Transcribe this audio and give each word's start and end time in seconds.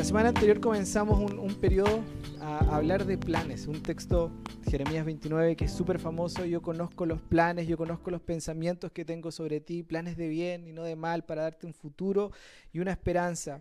la 0.00 0.04
semana 0.04 0.28
anterior 0.30 0.60
comenzamos 0.60 1.30
un, 1.30 1.54
periodo 1.56 2.02
a 2.40 2.74
hablar 2.74 3.04
de 3.04 3.18
planes, 3.18 3.66
un 3.66 3.82
texto, 3.82 4.32
Jeremías 4.64 5.04
29, 5.04 5.56
que 5.56 5.66
es 5.66 5.72
súper 5.72 5.98
famoso. 5.98 6.46
Yo 6.46 6.62
conozco 6.62 7.04
los 7.04 7.20
planes, 7.20 7.68
yo 7.68 7.76
conozco 7.76 8.10
los 8.10 8.22
pensamientos 8.22 8.92
que 8.92 9.04
tengo 9.04 9.30
sobre 9.30 9.60
ti, 9.60 9.82
planes 9.82 10.16
de 10.16 10.28
bien 10.28 10.66
y 10.66 10.72
no 10.72 10.84
de 10.84 10.96
mal, 10.96 11.26
para 11.26 11.42
darte 11.42 11.66
un 11.66 11.74
futuro 11.74 12.32
y 12.72 12.78
una 12.78 12.92
esperanza. 12.92 13.60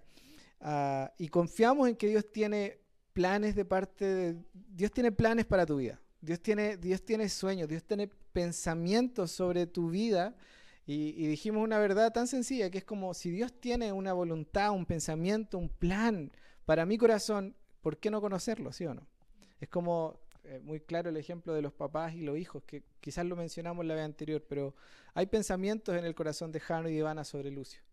Ah, 0.61 1.11
y 1.17 1.27
confiamos 1.27 1.89
en 1.89 1.97
que 1.97 2.07
Dios 2.07 2.31
tiene 2.31 2.77
planes 3.11 3.53
de 3.53 3.65
parte 3.65 4.05
de... 4.05 4.35
Dios 4.53 4.93
tiene 4.93 5.11
planes 5.11 5.45
para 5.45 5.65
tu 5.65 5.75
vida. 5.75 5.99
Dios 6.21 6.39
tiene, 6.39 6.77
Dios 6.77 7.03
tiene 7.03 7.27
sueños, 7.27 7.67
Dios 7.67 7.83
tiene 7.83 8.07
pensamientos 8.31 9.29
sobre 9.29 9.67
tu 9.67 9.89
vida 9.89 10.37
y, 10.91 11.27
dijimos 11.27 11.63
una 11.63 11.77
verdad 11.77 12.11
tan 12.11 12.25
sencilla 12.25 12.71
que 12.71 12.79
es 12.79 12.83
como 12.83 13.13
si 13.13 13.29
Dios 13.29 13.53
tiene 13.53 13.93
una 13.93 14.11
voluntad, 14.11 14.71
un 14.71 14.87
pensamiento, 14.87 15.59
un 15.59 15.69
plan 15.69 16.31
para 16.65 16.83
mi 16.87 16.97
corazón, 16.97 17.55
¿por 17.81 17.97
qué 17.99 18.09
no 18.09 18.19
conocerlo, 18.21 18.71
sí 18.71 18.87
o 18.87 18.95
no? 18.95 19.05
Es 19.59 19.69
como 19.69 20.19
eh, 20.45 20.59
muy 20.63 20.79
claro 20.79 21.11
el 21.11 21.17
ejemplo 21.17 21.53
de 21.53 21.61
los 21.61 21.73
papás 21.73 22.15
y 22.15 22.21
los 22.21 22.39
hijos, 22.39 22.63
que 22.63 22.81
quizás 23.01 23.23
lo 23.27 23.35
mencionamos 23.35 23.85
la 23.85 23.93
vez 23.93 24.03
anterior, 24.03 24.43
pero 24.49 24.73
hay 25.13 25.27
pensamientos 25.27 25.95
en 25.95 26.05
el 26.05 26.15
corazón 26.15 26.51
de 26.51 26.59
Jano 26.59 26.89
y 26.89 26.93
de 26.93 26.97
Ivana 26.97 27.23
sobre 27.23 27.51
Lucio. 27.51 27.83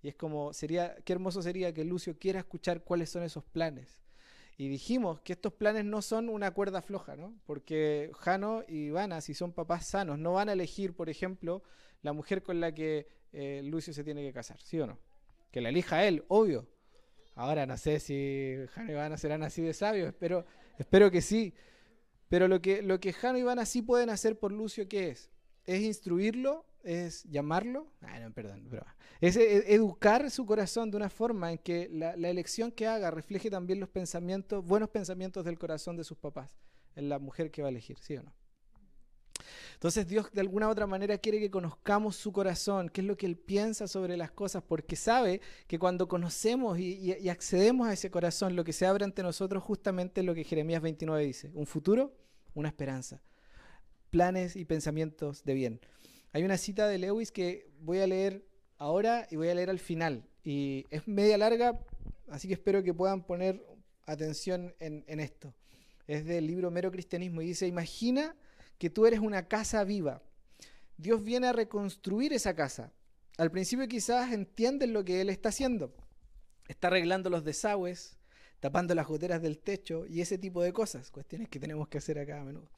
Y 0.00 0.08
es 0.08 0.14
como, 0.14 0.54
sería, 0.54 0.96
qué 1.04 1.12
hermoso 1.12 1.42
sería 1.42 1.74
que 1.74 1.84
Lucio 1.84 2.18
quiera 2.18 2.38
escuchar 2.38 2.84
cuáles 2.84 3.10
son 3.10 3.22
esos 3.22 3.44
planes. 3.44 3.98
Y 4.58 4.68
dijimos 4.68 5.20
que 5.20 5.34
estos 5.34 5.52
planes 5.52 5.84
no 5.84 6.00
son 6.00 6.30
una 6.30 6.50
cuerda 6.50 6.80
floja, 6.80 7.14
¿no? 7.14 7.34
Porque 7.44 8.10
Jano 8.14 8.64
y 8.66 8.86
Ivana, 8.86 9.20
si 9.20 9.34
son 9.34 9.52
papás 9.52 9.86
sanos, 9.86 10.18
no 10.18 10.32
van 10.32 10.48
a 10.48 10.54
elegir, 10.54 10.94
por 10.94 11.10
ejemplo, 11.10 11.62
la 12.02 12.14
mujer 12.14 12.42
con 12.42 12.60
la 12.60 12.72
que 12.72 13.06
eh, 13.32 13.60
Lucio 13.64 13.92
se 13.92 14.02
tiene 14.02 14.22
que 14.22 14.32
casar, 14.32 14.58
¿sí 14.62 14.80
o 14.80 14.86
no? 14.86 14.98
Que 15.50 15.60
la 15.60 15.68
elija 15.68 16.04
él, 16.04 16.24
obvio. 16.28 16.66
Ahora 17.34 17.66
no 17.66 17.76
sé 17.76 18.00
si 18.00 18.56
Jano 18.70 18.88
y 18.88 18.92
Ivana 18.92 19.18
serán 19.18 19.42
así 19.42 19.60
de 19.60 19.74
sabios, 19.74 20.08
espero, 20.08 20.46
espero 20.78 21.10
que 21.10 21.20
sí. 21.20 21.52
Pero 22.28 22.48
lo 22.48 22.62
que, 22.62 22.80
lo 22.80 22.98
que 22.98 23.12
Jano 23.12 23.36
y 23.36 23.42
Ivana 23.42 23.66
sí 23.66 23.82
pueden 23.82 24.08
hacer 24.08 24.38
por 24.38 24.52
Lucio, 24.52 24.88
¿qué 24.88 25.10
es? 25.10 25.30
Es 25.66 25.82
instruirlo, 25.82 26.64
es 26.86 27.24
llamarlo, 27.24 27.92
ah, 28.00 28.20
no, 28.20 28.32
perdón, 28.32 28.68
es 29.20 29.36
e, 29.36 29.74
educar 29.74 30.30
su 30.30 30.46
corazón 30.46 30.90
de 30.90 30.96
una 30.96 31.10
forma 31.10 31.52
en 31.52 31.58
que 31.58 31.88
la, 31.90 32.12
elección 32.12 32.70
que 32.70 32.86
haga 32.86 33.10
refleje 33.10 33.50
también 33.50 33.80
los 33.80 33.88
pensamientos, 33.88 34.64
buenos 34.64 34.88
pensamientos 34.88 35.44
del 35.44 35.58
corazón 35.58 35.96
de 35.96 36.04
sus 36.04 36.16
papás, 36.16 36.56
en 36.94 37.08
la 37.08 37.18
mujer 37.18 37.50
que 37.50 37.62
va 37.62 37.68
a 37.68 37.70
elegir, 37.70 37.98
¿sí 37.98 38.16
o 38.16 38.22
no? 38.22 38.32
Entonces 39.74 40.06
Dios 40.06 40.30
de 40.32 40.40
alguna 40.40 40.68
u 40.68 40.70
otra 40.70 40.86
manera 40.86 41.18
quiere 41.18 41.38
que 41.38 41.50
conozcamos 41.50 42.16
su 42.16 42.32
corazón, 42.32 42.88
qué 42.88 43.02
es 43.02 43.06
lo 43.06 43.16
que 43.16 43.26
Él 43.26 43.36
piensa 43.36 43.86
sobre 43.86 44.16
las 44.16 44.30
cosas, 44.30 44.62
porque 44.62 44.96
sabe 44.96 45.40
que 45.66 45.78
cuando 45.78 46.08
conocemos 46.08 46.78
y, 46.78 47.28
accedemos 47.28 47.88
a 47.88 47.92
ese 47.92 48.10
corazón, 48.10 48.56
lo 48.56 48.64
que 48.64 48.72
se 48.72 48.86
abre 48.86 49.04
ante 49.04 49.22
nosotros 49.22 49.62
justamente 49.62 50.20
es 50.20 50.26
lo 50.26 50.34
que 50.34 50.44
Jeremías 50.44 50.80
29 50.80 51.24
dice, 51.24 51.50
un 51.54 51.66
futuro, 51.66 52.16
una 52.54 52.68
esperanza, 52.68 53.20
planes 54.10 54.56
y 54.56 54.64
pensamientos 54.64 55.44
de 55.44 55.54
bien. 55.54 55.80
Hay 56.36 56.44
una 56.44 56.58
cita 56.58 56.86
de 56.86 56.98
Lewis 56.98 57.32
que 57.32 57.66
voy 57.80 58.00
a 58.00 58.06
leer 58.06 58.46
ahora 58.76 59.26
y 59.30 59.36
voy 59.36 59.48
a 59.48 59.54
leer 59.54 59.70
al 59.70 59.78
final, 59.78 60.28
y 60.44 60.84
es 60.90 61.08
media 61.08 61.38
larga, 61.38 61.80
así 62.28 62.46
que 62.46 62.52
espero 62.52 62.82
que 62.82 62.92
puedan 62.92 63.24
poner 63.24 63.66
atención 64.04 64.74
en, 64.78 65.18
esto. 65.18 65.54
Es 66.06 66.26
del 66.26 66.46
libro 66.46 66.70
Mero 66.70 66.90
Cristianismo 66.90 67.40
y 67.40 67.46
dice, 67.46 67.66
imagina 67.66 68.36
que 68.76 68.90
tú 68.90 69.06
eres 69.06 69.20
una 69.20 69.48
casa 69.48 69.82
viva. 69.84 70.20
Dios 70.98 71.24
viene 71.24 71.46
a 71.46 71.54
reconstruir 71.54 72.34
esa 72.34 72.54
casa. 72.54 72.92
Al 73.38 73.50
principio 73.50 73.88
quizás 73.88 74.30
entienden 74.30 74.92
lo 74.92 75.06
que 75.06 75.22
Él 75.22 75.30
está 75.30 75.48
haciendo. 75.48 75.94
Está 76.68 76.88
arreglando 76.88 77.30
los 77.30 77.44
desagües, 77.44 78.18
tapando 78.60 78.94
las 78.94 79.06
goteras 79.06 79.40
del 79.40 79.56
techo 79.56 80.04
y 80.06 80.20
ese 80.20 80.36
tipo 80.36 80.62
de 80.62 80.74
cosas, 80.74 81.10
cuestiones 81.10 81.48
que 81.48 81.58
tenemos 81.58 81.88
que 81.88 81.96
hacer 81.96 82.18
acá 82.18 82.42
a 82.42 82.44
menudo. 82.44 82.68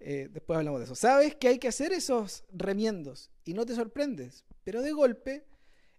Eh, 0.00 0.28
después 0.30 0.56
hablamos 0.58 0.80
de 0.80 0.84
eso. 0.84 0.94
Sabes 0.94 1.34
que 1.34 1.48
hay 1.48 1.58
que 1.58 1.68
hacer 1.68 1.92
esos 1.92 2.44
remiendos 2.52 3.30
y 3.44 3.54
no 3.54 3.64
te 3.66 3.74
sorprendes, 3.74 4.44
pero 4.64 4.82
de 4.82 4.92
golpe 4.92 5.44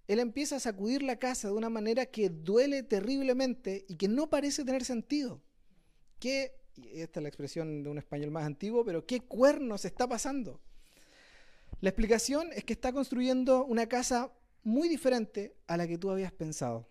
él 0.07 0.19
empieza 0.19 0.55
a 0.55 0.59
sacudir 0.59 1.03
la 1.03 1.19
casa 1.19 1.49
de 1.49 1.53
una 1.53 1.69
manera 1.69 2.05
que 2.05 2.29
duele 2.29 2.83
terriblemente 2.83 3.85
y 3.89 3.95
que 3.97 4.07
no 4.07 4.29
parece 4.29 4.63
tener 4.63 4.85
sentido. 4.85 5.41
¿Qué 6.19 6.57
esta 6.93 7.19
es 7.19 7.23
la 7.23 7.29
expresión 7.29 7.83
de 7.83 7.89
un 7.89 7.97
español 7.97 8.31
más 8.31 8.45
antiguo, 8.45 8.85
pero 8.85 9.05
¿qué 9.05 9.21
cuernos 9.21 9.85
está 9.85 10.07
pasando? 10.07 10.61
La 11.81 11.89
explicación 11.89 12.49
es 12.53 12.63
que 12.63 12.73
está 12.73 12.93
construyendo 12.93 13.65
una 13.65 13.87
casa 13.87 14.31
muy 14.63 14.89
diferente 14.89 15.55
a 15.67 15.77
la 15.77 15.87
que 15.87 15.97
tú 15.97 16.09
habías 16.11 16.31
pensado. 16.31 16.87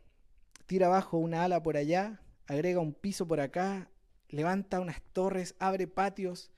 Tira 0.67 0.87
abajo 0.87 1.19
una 1.19 1.45
ala 1.45 1.63
por 1.63 1.77
allá, 1.77 2.21
agrega 2.47 2.81
un 2.81 2.95
piso 2.95 3.27
por 3.27 3.41
acá, 3.41 3.91
levanta 4.29 4.81
unas 4.81 5.03
torres, 5.13 5.55
abre 5.59 5.87
patios. 5.87 6.51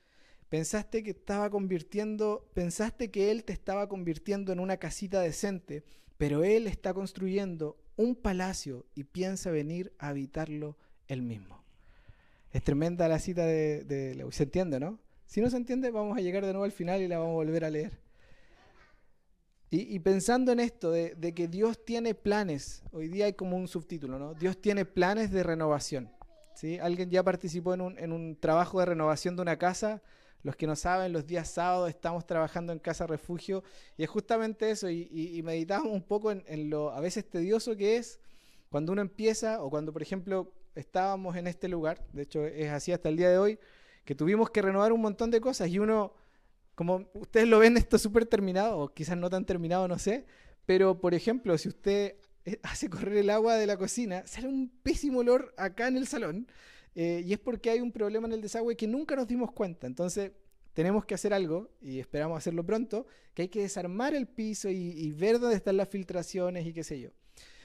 Pensaste 0.48 1.02
que 1.02 1.10
estaba 1.10 1.50
convirtiendo, 1.50 2.48
pensaste 2.54 3.10
que 3.10 3.30
él 3.30 3.44
te 3.44 3.52
estaba 3.52 3.88
convirtiendo 3.88 4.52
en 4.52 4.60
una 4.60 4.78
casita 4.78 5.20
decente, 5.20 5.84
pero 6.16 6.42
él 6.42 6.66
está 6.66 6.94
construyendo 6.94 7.76
un 7.96 8.16
palacio 8.16 8.86
y 8.94 9.04
piensa 9.04 9.50
venir 9.50 9.92
a 9.98 10.08
habitarlo 10.08 10.76
él 11.06 11.22
mismo. 11.22 11.62
Es 12.50 12.62
tremenda 12.62 13.08
la 13.08 13.18
cita 13.18 13.44
de, 13.44 13.84
de 13.84 14.26
¿Se 14.30 14.44
entiende, 14.44 14.80
no? 14.80 14.98
Si 15.26 15.42
no 15.42 15.50
se 15.50 15.58
entiende, 15.58 15.90
vamos 15.90 16.16
a 16.16 16.22
llegar 16.22 16.44
de 16.46 16.52
nuevo 16.52 16.64
al 16.64 16.72
final 16.72 17.02
y 17.02 17.08
la 17.08 17.18
vamos 17.18 17.32
a 17.32 17.44
volver 17.44 17.64
a 17.64 17.70
leer. 17.70 18.00
Y, 19.70 19.98
pensando 19.98 20.50
en 20.50 20.60
esto, 20.60 20.90
de, 20.90 21.34
que 21.34 21.46
Dios 21.46 21.84
tiene 21.84 22.14
planes, 22.14 22.82
hoy 22.90 23.08
día 23.08 23.26
hay 23.26 23.34
como 23.34 23.58
un 23.58 23.68
subtítulo, 23.68 24.18
¿no? 24.18 24.32
Dios 24.32 24.58
tiene 24.58 24.86
planes 24.86 25.30
de 25.30 25.42
renovación. 25.42 26.10
¿sí? 26.54 26.78
Alguien 26.78 27.10
ya 27.10 27.22
participó 27.22 27.74
en 27.74 27.82
un, 27.82 27.98
en 27.98 28.12
un 28.12 28.34
trabajo 28.40 28.80
de 28.80 28.86
renovación 28.86 29.36
de 29.36 29.42
una 29.42 29.58
casa. 29.58 30.00
Los 30.42 30.56
que 30.56 30.66
no 30.66 30.76
saben, 30.76 31.12
los 31.12 31.26
días 31.26 31.48
sábados 31.48 31.88
estamos 31.88 32.26
trabajando 32.26 32.72
en 32.72 32.78
Casa 32.78 33.06
Refugio 33.06 33.64
y 33.96 34.04
es 34.04 34.10
justamente 34.10 34.70
eso. 34.70 34.88
Y, 34.88 35.08
y, 35.10 35.42
meditamos 35.42 35.92
un 35.92 36.02
poco 36.02 36.30
en, 36.30 36.44
en, 36.46 36.70
lo 36.70 36.90
a 36.92 37.00
veces 37.00 37.28
tedioso 37.28 37.76
que 37.76 37.96
es 37.96 38.20
cuando 38.70 38.92
uno 38.92 39.00
empieza 39.00 39.62
o 39.62 39.70
cuando, 39.70 39.92
por 39.92 40.02
ejemplo, 40.02 40.52
estábamos 40.74 41.36
en 41.36 41.46
este 41.46 41.68
lugar, 41.68 42.04
de 42.12 42.22
hecho 42.22 42.44
es 42.44 42.70
así 42.70 42.92
hasta 42.92 43.08
el 43.08 43.16
día 43.16 43.30
de 43.30 43.38
hoy, 43.38 43.58
que 44.04 44.14
tuvimos 44.14 44.50
que 44.50 44.62
renovar 44.62 44.92
un 44.92 45.00
montón 45.00 45.30
de 45.30 45.40
cosas 45.40 45.68
y 45.68 45.78
uno, 45.78 46.14
como 46.74 47.08
ustedes 47.14 47.48
lo 47.48 47.58
ven 47.58 47.76
esto 47.76 47.98
súper 47.98 48.26
terminado, 48.26 48.78
o 48.78 48.88
quizás 48.88 49.16
no 49.16 49.28
tan 49.28 49.44
terminado, 49.44 49.88
no 49.88 49.98
sé, 49.98 50.24
pero 50.66 51.00
por 51.00 51.14
ejemplo, 51.14 51.58
si 51.58 51.68
usted 51.68 52.16
eh, 52.44 52.60
hace 52.62 52.88
correr 52.88 53.16
el 53.18 53.30
agua 53.30 53.56
de 53.56 53.66
la 53.66 53.76
cocina, 53.76 54.26
sale 54.26 54.48
un 54.48 54.70
pésimo 54.82 55.20
olor 55.20 55.52
acá 55.56 55.88
en 55.88 55.96
el 55.96 56.06
salón 56.06 56.46
eh, 56.94 57.22
y 57.24 57.32
es 57.32 57.38
porque 57.38 57.70
hay 57.70 57.80
un 57.80 57.92
problema 57.92 58.26
en 58.26 58.34
el 58.34 58.40
desagüe 58.40 58.76
que 58.76 58.86
nunca 58.86 59.16
nos 59.16 59.26
dimos 59.26 59.52
cuenta. 59.52 59.86
Entonces, 59.86 60.32
tenemos 60.72 61.04
que 61.04 61.14
hacer 61.14 61.34
algo, 61.34 61.70
y 61.80 61.98
esperamos 61.98 62.38
hacerlo 62.38 62.64
pronto, 62.64 63.06
que 63.34 63.42
hay 63.42 63.48
que 63.48 63.60
desarmar 63.60 64.14
el 64.14 64.26
piso 64.26 64.70
y, 64.70 64.76
y 64.76 65.12
ver 65.12 65.38
dónde 65.38 65.56
están 65.56 65.76
las 65.76 65.88
filtraciones 65.88 66.66
y 66.66 66.72
qué 66.72 66.84
sé 66.84 67.00
yo. 67.00 67.10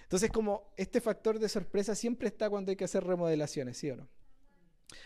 Entonces, 0.04 0.32
como 0.32 0.74
este 0.78 1.02
factor 1.02 1.40
de 1.40 1.50
sorpresa 1.50 1.96
siempre 1.96 2.28
está 2.28 2.50
cuando 2.50 2.72
hay 2.72 2.76
que 2.76 2.86
hacer 2.86 3.04
remodelaciones, 3.04 3.78
¿sí 3.78 3.90
o 3.90 3.98
no? 3.98 4.08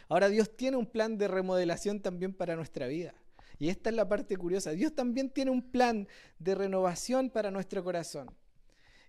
Ahora, 0.09 0.29
Dios 0.29 0.55
tiene 0.55 0.77
un 0.77 0.85
plan 0.85 1.17
de 1.17 1.27
remodelación 1.27 2.01
también 2.01 2.33
para 2.33 2.55
nuestra 2.55 2.87
vida. 2.87 3.13
Y 3.59 3.69
esta 3.69 3.89
es 3.89 3.95
la 3.95 4.07
parte 4.07 4.37
curiosa. 4.37 4.71
Dios 4.71 4.93
también 4.93 5.29
tiene 5.29 5.51
un 5.51 5.61
plan 5.61 6.07
de 6.39 6.55
renovación 6.55 7.29
para 7.29 7.51
nuestro 7.51 7.83
corazón. 7.83 8.29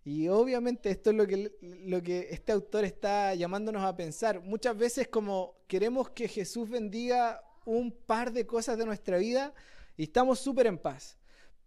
Y 0.05 0.29
obviamente 0.29 0.91
esto 0.91 1.11
es 1.11 1.17
lo 1.17 1.27
que, 1.27 1.53
lo 1.61 2.03
que 2.03 2.29
este 2.31 2.53
autor 2.53 2.85
está 2.85 3.35
llamándonos 3.35 3.83
a 3.83 3.97
pensar. 3.97 4.41
Muchas 4.41 4.77
veces 4.77 5.09
como 5.09 5.57
queremos 5.67 6.11
que 6.11 6.29
Jesús 6.29 6.69
bendiga 6.71 7.43
un 7.65 7.93
par 7.93 8.33
de 8.33 8.47
cosas 8.47 8.79
de 8.79 8.87
nuestra 8.87 9.19
vida 9.19 9.53
y 9.97 10.05
estamos 10.05 10.39
súper 10.39 10.67
en 10.67 10.79
paz. 10.79 11.19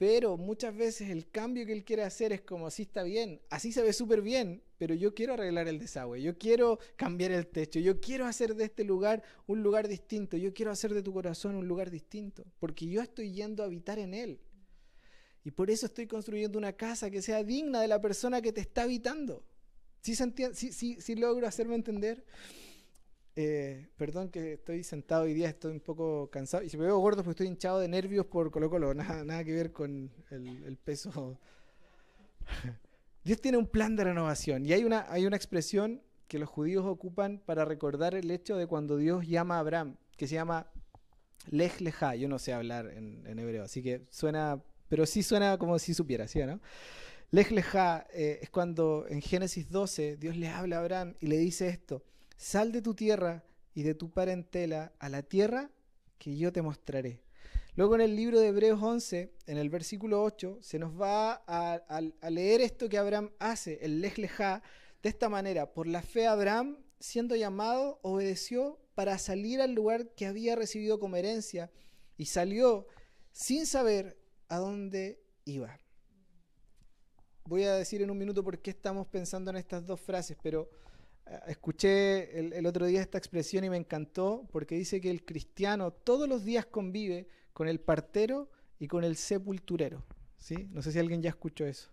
Pero 0.01 0.35
muchas 0.35 0.75
veces 0.75 1.11
el 1.11 1.29
cambio 1.29 1.63
que 1.63 1.73
él 1.73 1.83
quiere 1.83 2.01
hacer 2.01 2.33
es 2.33 2.41
como, 2.41 2.65
así 2.65 2.81
está 2.81 3.03
bien, 3.03 3.39
así 3.51 3.71
se 3.71 3.83
ve 3.83 3.93
súper 3.93 4.23
bien, 4.23 4.63
pero 4.79 4.95
yo 4.95 5.13
quiero 5.13 5.35
arreglar 5.35 5.67
el 5.67 5.77
desagüe, 5.77 6.23
yo 6.23 6.39
quiero 6.39 6.79
cambiar 6.95 7.29
el 7.29 7.45
techo, 7.45 7.79
yo 7.79 8.01
quiero 8.01 8.25
hacer 8.25 8.55
de 8.55 8.63
este 8.63 8.83
lugar 8.83 9.21
un 9.45 9.61
lugar 9.61 9.87
distinto, 9.87 10.37
yo 10.37 10.55
quiero 10.55 10.71
hacer 10.71 10.95
de 10.95 11.03
tu 11.03 11.13
corazón 11.13 11.53
un 11.53 11.67
lugar 11.67 11.91
distinto, 11.91 12.43
porque 12.57 12.87
yo 12.87 12.99
estoy 12.99 13.31
yendo 13.31 13.61
a 13.61 13.67
habitar 13.67 13.99
en 13.99 14.15
él. 14.15 14.39
Y 15.43 15.51
por 15.51 15.69
eso 15.69 15.87
estoy 15.87 16.07
construyendo 16.07 16.57
una 16.57 16.73
casa 16.73 17.09
que 17.09 17.21
sea 17.21 17.43
digna 17.43 17.81
de 17.81 17.87
la 17.87 17.99
persona 17.99 18.41
que 18.41 18.53
te 18.53 18.61
está 18.61 18.83
habitando. 18.83 19.43
¿Sí, 20.01 20.15
se 20.15 21.01
sí 21.01 21.15
logro 21.15 21.47
hacerme 21.47 21.75
entender? 21.75 22.23
Eh, 23.37 23.87
perdón 23.95 24.29
que 24.29 24.53
estoy 24.53 24.83
sentado 24.83 25.23
hoy 25.23 25.33
día, 25.33 25.47
estoy 25.49 25.71
un 25.71 25.79
poco 25.79 26.29
cansado. 26.29 26.63
Y 26.63 26.69
si 26.69 26.77
me 26.77 26.85
veo 26.85 26.99
gordo, 26.99 27.23
pues 27.23 27.35
estoy 27.35 27.47
hinchado 27.47 27.79
de 27.79 27.87
nervios 27.87 28.25
por 28.25 28.51
Colo 28.51 28.69
Colo. 28.69 28.93
Nada, 29.25 29.43
que 29.43 29.53
ver 29.53 29.71
con 29.71 30.11
el, 30.29 30.77
peso. 30.77 31.39
Dios 33.23 33.39
tiene 33.39 33.57
un 33.57 33.67
plan 33.67 33.95
de 33.95 34.03
renovación. 34.03 34.65
Y 34.65 34.73
hay 34.73 34.83
una, 34.83 35.05
hay 35.09 35.25
una 35.25 35.37
expresión 35.37 36.01
que 36.27 36.39
los 36.39 36.49
judíos 36.49 36.85
ocupan 36.85 37.41
para 37.45 37.65
recordar 37.65 38.15
el 38.15 38.31
hecho 38.31 38.57
de 38.57 38.67
cuando 38.67 38.97
Dios 38.97 39.27
llama 39.27 39.57
a 39.57 39.59
Abraham, 39.59 39.97
que 40.17 40.27
se 40.27 40.35
llama 40.35 40.67
Lej 41.49 41.81
Leja. 41.81 42.15
Yo 42.15 42.27
no 42.27 42.39
sé 42.39 42.53
hablar 42.53 42.87
en, 42.87 43.39
hebreo, 43.39 43.63
así 43.63 43.81
que 43.81 44.05
suena, 44.09 44.61
pero 44.91 45.05
sí 45.05 45.23
suena 45.23 45.57
como 45.57 45.79
si 45.79 45.93
supiera, 45.93 46.27
¿sí 46.27 46.39
no? 46.39 46.59
Lej 47.29 47.51
Leja 47.51 48.05
eh, 48.13 48.39
es 48.41 48.49
cuando 48.49 49.05
en 49.07 49.21
Génesis 49.21 49.69
12 49.69 50.17
Dios 50.17 50.35
le 50.35 50.49
habla 50.49 50.75
a 50.75 50.79
Abraham 50.81 51.15
y 51.21 51.27
le 51.27 51.37
dice 51.37 51.69
esto, 51.69 52.03
sal 52.35 52.73
de 52.73 52.81
tu 52.81 52.93
tierra 52.93 53.41
y 53.73 53.83
de 53.83 53.95
tu 53.95 54.11
parentela 54.11 54.91
a 54.99 55.07
la 55.07 55.23
tierra 55.23 55.71
que 56.17 56.35
yo 56.35 56.51
te 56.51 56.61
mostraré. 56.61 57.21
Luego 57.75 57.95
en 57.95 58.01
el 58.01 58.17
libro 58.17 58.37
de 58.41 58.47
Hebreos 58.47 58.83
11, 58.83 59.31
en 59.47 59.57
el 59.57 59.69
versículo 59.69 60.21
8, 60.23 60.57
se 60.59 60.77
nos 60.77 60.91
va 60.99 61.41
a, 61.47 62.01
leer 62.29 62.59
esto 62.59 62.89
que 62.89 62.97
Abraham 62.97 63.31
hace, 63.39 63.79
el 63.83 64.01
Lej 64.01 64.17
Leja, 64.17 64.61
de 65.01 65.07
esta 65.07 65.29
manera. 65.29 65.71
Por 65.71 65.87
la 65.87 66.01
fe 66.01 66.27
Abraham, 66.27 66.79
siendo 66.99 67.37
llamado, 67.37 68.01
obedeció 68.01 68.77
para 68.93 69.17
salir 69.19 69.61
al 69.61 69.71
lugar 69.71 70.09
que 70.15 70.25
había 70.25 70.57
recibido 70.57 70.99
como 70.99 71.15
herencia 71.15 71.71
y 72.17 72.25
salió 72.25 72.87
sin 73.31 73.65
saber 73.65 74.20
a 74.51 74.59
dónde 74.59 75.17
iba. 75.45 75.79
Voy 77.45 77.63
a 77.63 77.75
decir 77.75 78.01
en 78.01 78.11
un 78.11 78.17
minuto 78.17 78.43
por 78.43 78.59
qué 78.59 78.71
estamos 78.71 79.07
pensando 79.07 79.49
en 79.49 79.55
estas 79.55 79.85
dos 79.85 80.01
frases, 80.01 80.37
pero 80.43 80.69
eh, 81.25 81.39
escuché 81.47 82.37
el, 82.37 82.65
otro 82.65 82.85
día 82.85 82.99
esta 82.99 83.17
expresión 83.17 83.63
y 83.63 83.69
me 83.69 83.77
encantó 83.77 84.45
porque 84.51 84.75
dice 84.75 84.99
que 84.99 85.09
el 85.09 85.23
cristiano 85.23 85.91
todos 85.91 86.27
los 86.27 86.43
días 86.43 86.65
convive 86.65 87.29
con 87.53 87.69
el 87.69 87.79
partero 87.79 88.51
y 88.77 88.89
con 88.89 89.05
el 89.05 89.15
sepulturero. 89.15 90.03
¿sí? 90.37 90.67
No 90.71 90.81
sé 90.81 90.91
si 90.91 90.99
alguien 90.99 91.21
ya 91.21 91.29
escuchó 91.29 91.65
eso. 91.65 91.89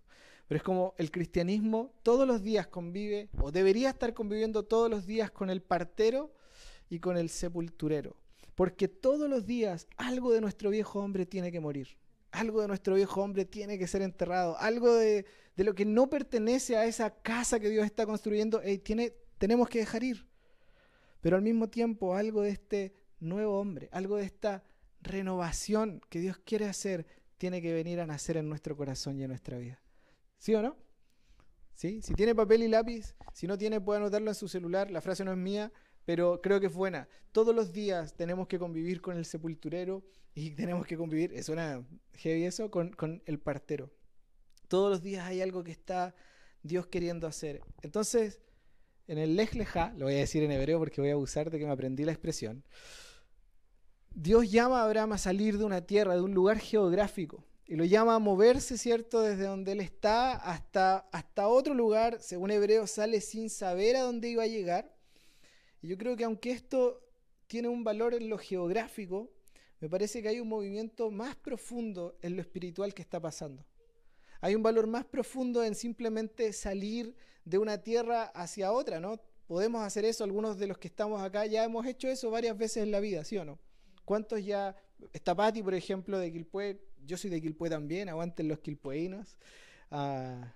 Pero 0.49 0.57
es 0.57 0.65
como 0.65 0.95
el 0.99 1.13
cristianismo 1.13 1.93
todos 2.03 2.27
los 2.27 2.43
días 2.43 2.67
convive, 2.67 3.29
o 3.41 3.53
debería 3.53 3.91
estar 3.91 4.15
conviviendo 4.15 4.65
todos 4.65 4.91
los 4.91 5.07
días 5.07 5.31
con 5.31 5.49
el 5.49 5.63
partero 5.63 6.35
y 6.91 6.99
con 6.99 7.17
el 7.19 7.29
sepulturero. 7.29 8.17
Porque 8.57 8.89
todos 8.89 9.31
los 9.31 9.47
días 9.47 9.87
algo 9.97 10.33
de 10.33 10.41
nuestro 10.41 10.71
viejo 10.71 10.99
hombre 10.99 11.25
tiene 11.25 11.53
que 11.53 11.61
morir. 11.61 11.99
Algo 12.31 12.61
de 12.61 12.69
nuestro 12.69 12.95
viejo 12.95 13.23
hombre 13.23 13.45
tiene 13.45 13.79
que 13.79 13.87
ser 13.87 14.03
enterrado. 14.03 14.59
Algo 14.59 14.95
de, 14.95 15.27
lo 15.57 15.75
que 15.75 15.85
no 15.85 16.11
pertenece 16.11 16.77
a 16.77 16.85
esa 16.85 17.11
casa 17.23 17.59
que 17.59 17.69
Dios 17.71 17.85
está 17.85 18.07
construyendo, 18.07 18.61
tiene, 18.83 19.15
tenemos 19.39 19.69
que 19.69 19.81
dejar 19.81 20.03
ir. 20.03 20.29
Pero 21.21 21.37
al 21.37 21.43
mismo 21.43 21.69
tiempo 21.69 22.15
algo 22.15 22.43
de 22.43 22.51
este 22.51 22.95
nuevo 23.21 23.59
hombre, 23.59 23.89
algo 23.93 24.17
de 24.17 24.25
esta 24.25 24.63
renovación 25.01 26.01
que 26.09 26.21
Dios 26.21 26.39
quiere 26.39 26.67
hacer, 26.67 27.07
tiene 27.39 27.63
que 27.63 27.73
venir 27.73 28.01
a 28.01 28.07
nacer 28.07 28.37
en 28.37 28.49
nuestro 28.49 28.77
corazón 28.77 29.19
y 29.19 29.23
en 29.23 29.29
nuestra 29.29 29.59
vida. 29.59 29.81
¿Sí 30.39 30.55
o 30.55 30.63
no? 30.63 30.77
¿Sí? 31.75 32.03
Si 32.03 32.15
tiene 32.15 32.35
papel 32.35 32.63
y 32.63 32.69
lápiz, 32.69 33.15
si 33.33 33.47
no 33.47 33.57
tiene, 33.57 33.81
puede 33.81 34.01
anotarlo 34.01 34.31
en 34.31 34.35
su 34.35 34.49
celular. 34.49 34.91
La 34.91 35.01
frase 35.01 35.25
no 35.25 35.33
es 35.33 35.39
mía, 35.39 35.73
pero 36.09 36.41
creo 36.41 36.59
que 36.59 36.69
es 36.69 36.73
buena. 36.73 37.07
Todos 37.33 37.55
los 37.55 37.71
días 37.71 38.15
tenemos 38.15 38.49
que 38.49 38.59
convivir 38.59 39.03
con 39.03 39.19
el 39.19 39.27
sepulturero 39.27 40.03
y 40.35 40.51
tenemos 40.57 40.87
que 40.87 40.97
convivir, 40.97 41.35
es 41.35 41.51
una 41.51 41.87
heavy 42.15 42.45
eso, 42.45 42.71
con, 42.71 43.23
el 43.27 43.39
partero. 43.39 43.91
Todos 44.69 44.91
los 44.91 45.03
días 45.03 45.27
hay 45.27 45.43
algo 45.43 45.63
que 45.63 45.71
está 45.71 46.15
Dios 46.63 46.87
queriendo 46.87 47.27
hacer. 47.27 47.61
Entonces, 47.83 48.41
en 49.07 49.19
el 49.19 49.37
Lej 49.37 49.55
Leja, 49.55 49.93
lo 49.99 50.07
voy 50.07 50.15
a 50.15 50.21
decir 50.21 50.43
en 50.43 50.51
hebreo 50.51 50.79
porque 50.79 51.03
voy 51.03 51.11
a 51.11 51.13
abusar 51.13 51.51
de 51.51 51.59
que 51.59 51.67
me 51.67 51.73
aprendí 51.73 52.07
la 52.07 52.13
expresión. 52.13 52.65
Dios 54.15 54.51
llama 54.51 54.81
a 54.81 54.85
Abraham 54.87 55.13
a 55.13 55.19
salir 55.19 55.59
de 55.59 55.67
una 55.67 55.83
tierra, 55.83 56.15
de 56.15 56.23
un 56.23 56.33
lugar 56.33 56.59
geográfico, 56.59 57.45
y 57.67 57.77
lo 57.77 57.85
llama 57.85 58.15
a 58.15 58.19
moverse, 58.19 58.79
¿cierto? 58.79 59.21
Desde 59.21 59.45
donde 59.45 59.73
él 59.73 59.81
está 59.81 60.33
hasta, 60.37 61.07
hasta 61.13 61.49
otro 61.49 61.75
lugar, 61.75 62.17
según 62.23 62.51
Hebreo, 62.51 62.87
sale 62.87 63.21
sin 63.21 63.51
saber 63.51 63.95
a 63.97 64.01
dónde 64.05 64.31
iba 64.31 64.45
a 64.45 64.47
llegar. 64.47 64.97
Y 65.83 65.89
yo 65.89 65.99
creo 65.99 66.17
que 66.17 66.25
aunque 66.25 66.51
esto 66.51 67.01
tiene 67.47 67.69
un 67.69 67.85
valor 67.85 68.15
en 68.15 68.29
lo 68.29 68.39
geográfico, 68.39 69.31
me 69.81 69.89
parece 69.89 70.23
que 70.23 70.29
hay 70.29 70.41
un 70.41 70.49
movimiento 70.49 71.11
más 71.11 71.37
profundo 71.37 72.19
en 72.23 72.37
lo 72.37 72.43
espiritual 72.43 72.95
que 72.95 73.03
está 73.03 73.21
pasando. 73.21 73.65
Hay 74.41 74.55
un 74.55 74.63
valor 74.63 74.87
más 74.87 75.05
profundo 75.05 75.65
en 75.65 75.75
simplemente 75.75 76.53
salir 76.53 77.15
de 77.45 77.59
una 77.59 77.79
tierra 77.79 78.25
hacia 78.25 78.73
otra, 78.73 79.01
¿no? 79.01 79.21
Podemos 79.47 79.83
hacer 79.83 80.05
eso, 80.05 80.25
algunos 80.25 80.59
de 80.59 80.67
los 80.67 80.79
que 80.79 80.89
estamos 80.89 81.23
acá 81.23 81.47
ya 81.47 81.65
hemos 81.65 81.87
hecho 81.87 82.09
eso 82.09 82.31
varias 82.31 82.57
veces 82.57 82.83
en 82.83 82.91
la 82.91 83.01
vida, 83.01 83.25
¿sí 83.25 83.39
o 83.39 83.45
no? 83.45 83.59
¿Cuántos 84.05 84.45
ya, 84.45 84.77
está 85.13 85.35
Patti, 85.35 85.63
por 85.63 85.75
ejemplo, 85.75 86.19
de 86.19 86.31
Quilpue, 86.33 86.81
yo 87.05 87.17
soy 87.17 87.31
de 87.31 87.41
Quilpue 87.41 87.71
también, 87.71 88.09
aguanten 88.09 88.49
los 88.49 88.59
quilpueinos. 88.59 89.39
Ah, 89.91 90.55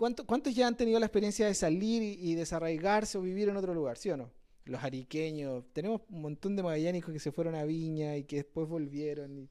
¿Cuántos 0.00 0.54
ya 0.54 0.66
han 0.66 0.78
tenido 0.78 0.98
la 0.98 1.04
experiencia 1.04 1.44
de 1.44 1.52
salir 1.52 2.02
y, 2.02 2.34
desarraigarse 2.34 3.18
o 3.18 3.20
vivir 3.20 3.50
en 3.50 3.56
otro 3.58 3.74
lugar, 3.74 3.98
sí 3.98 4.08
o 4.08 4.16
no? 4.16 4.30
Los 4.64 4.82
ariqueños, 4.82 5.62
tenemos 5.74 6.00
un 6.08 6.22
montón 6.22 6.56
de 6.56 6.62
magallánicos 6.62 7.12
que 7.12 7.18
se 7.18 7.30
fueron 7.32 7.54
a 7.54 7.64
Viña 7.64 8.16
y 8.16 8.24
que 8.24 8.36
después 8.36 8.66
volvieron. 8.66 9.38
Y... 9.38 9.50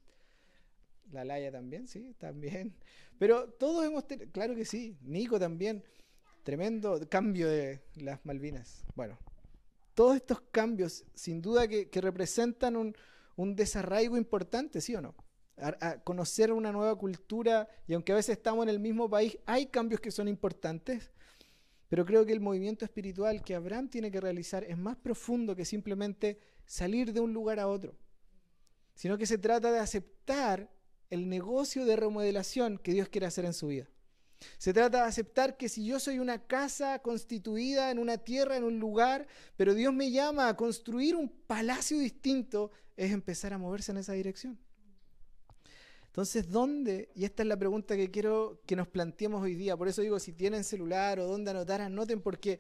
La 1.12 1.24
Laya 1.24 1.52
también, 1.52 1.88
sí, 1.88 2.16
también. 2.18 2.74
Pero 3.20 3.48
todos 3.48 3.86
hemos 3.86 4.08
tenido, 4.08 4.32
claro 4.32 4.56
que 4.56 4.66
sí, 4.66 4.98
Nico 5.02 5.40
también, 5.40 5.84
tremendo 6.42 7.00
cambio 7.10 7.48
de 7.48 7.82
las 7.98 8.26
Malvinas. 8.26 8.84
Bueno, 8.96 9.20
todos 9.94 10.16
estos 10.16 10.42
cambios, 10.50 11.06
sin 11.14 11.44
duda 11.44 11.68
que, 11.68 11.90
representan 12.02 12.76
un, 12.76 12.96
un 13.36 13.56
desarraigo 13.56 14.18
importante, 14.18 14.82
¿sí 14.82 14.96
o 14.96 15.02
no? 15.02 15.14
A, 15.62 16.00
conocer 16.00 16.52
una 16.52 16.72
nueva 16.72 16.96
cultura 16.96 17.68
y 17.88 17.94
aunque 17.94 18.12
a 18.12 18.16
veces 18.16 18.38
estamos 18.38 18.64
en 18.64 18.70
el 18.70 18.80
mismo 18.80 19.10
país, 19.10 19.38
hay 19.46 19.68
cambios 19.68 20.02
que 20.02 20.12
son 20.12 20.28
importantes, 20.28 21.12
pero 21.88 22.06
creo 22.06 22.26
que 22.26 22.34
el 22.34 22.40
movimiento 22.40 22.86
espiritual 22.86 23.44
que 23.44 23.56
Abraham 23.56 23.90
tiene 23.90 24.12
que 24.12 24.22
realizar 24.22 24.64
es 24.64 24.78
más 24.78 24.96
profundo 24.98 25.56
que 25.56 25.66
simplemente 25.66 26.40
salir 26.66 27.14
de 27.14 27.20
un 27.20 27.34
lugar 27.34 27.60
a 27.60 27.68
otro, 27.68 27.96
sino 28.94 29.18
que 29.18 29.26
se 29.26 29.38
trata 29.38 29.72
de 29.72 29.80
aceptar 29.80 30.70
el 31.10 31.28
negocio 31.28 31.86
de 31.86 31.96
remodelación 31.96 32.78
que 32.78 32.94
Dios 32.94 33.10
quiere 33.10 33.28
hacer 33.28 33.46
en 33.46 33.54
su 33.54 33.68
vida. 33.68 33.90
Se 34.58 34.74
trata 34.74 35.00
de 35.00 35.08
aceptar 35.08 35.58
que 35.58 35.68
si 35.68 35.86
yo 35.86 36.00
soy 36.00 36.20
una 36.20 36.46
casa 36.46 37.00
constituida 37.00 37.92
en 37.92 38.00
una 38.00 38.18
tierra, 38.18 38.56
en 38.56 38.64
un 38.64 38.80
lugar, 38.80 39.28
pero 39.58 39.74
Dios 39.74 39.94
me 39.94 40.12
llama 40.12 40.48
a 40.48 40.56
construir 40.56 41.16
un 41.16 41.30
palacio 41.30 42.00
distinto, 42.00 42.72
es 42.96 43.12
empezar 43.12 43.54
a 43.54 43.58
moverse 43.58 43.92
en 43.92 43.98
esa 43.98 44.14
dirección. 44.14 44.58
Entonces, 46.10 46.50
¿dónde? 46.50 47.10
Y 47.14 47.24
esta 47.24 47.44
es 47.44 47.48
la 47.48 47.56
pregunta 47.56 47.96
que 47.96 48.10
quiero 48.10 48.62
que 48.66 48.76
nos 48.76 48.88
planteemos 48.88 49.44
hoy 49.44 49.54
día. 49.54 49.78
Por 49.78 49.88
eso 49.88 50.02
digo, 50.02 50.20
si 50.20 50.34
tienen 50.34 50.64
celular 50.64 51.20
o 51.20 51.28
dónde 51.28 51.52
anotar, 51.52 51.82
anoten 51.82 52.20
porque 52.20 52.60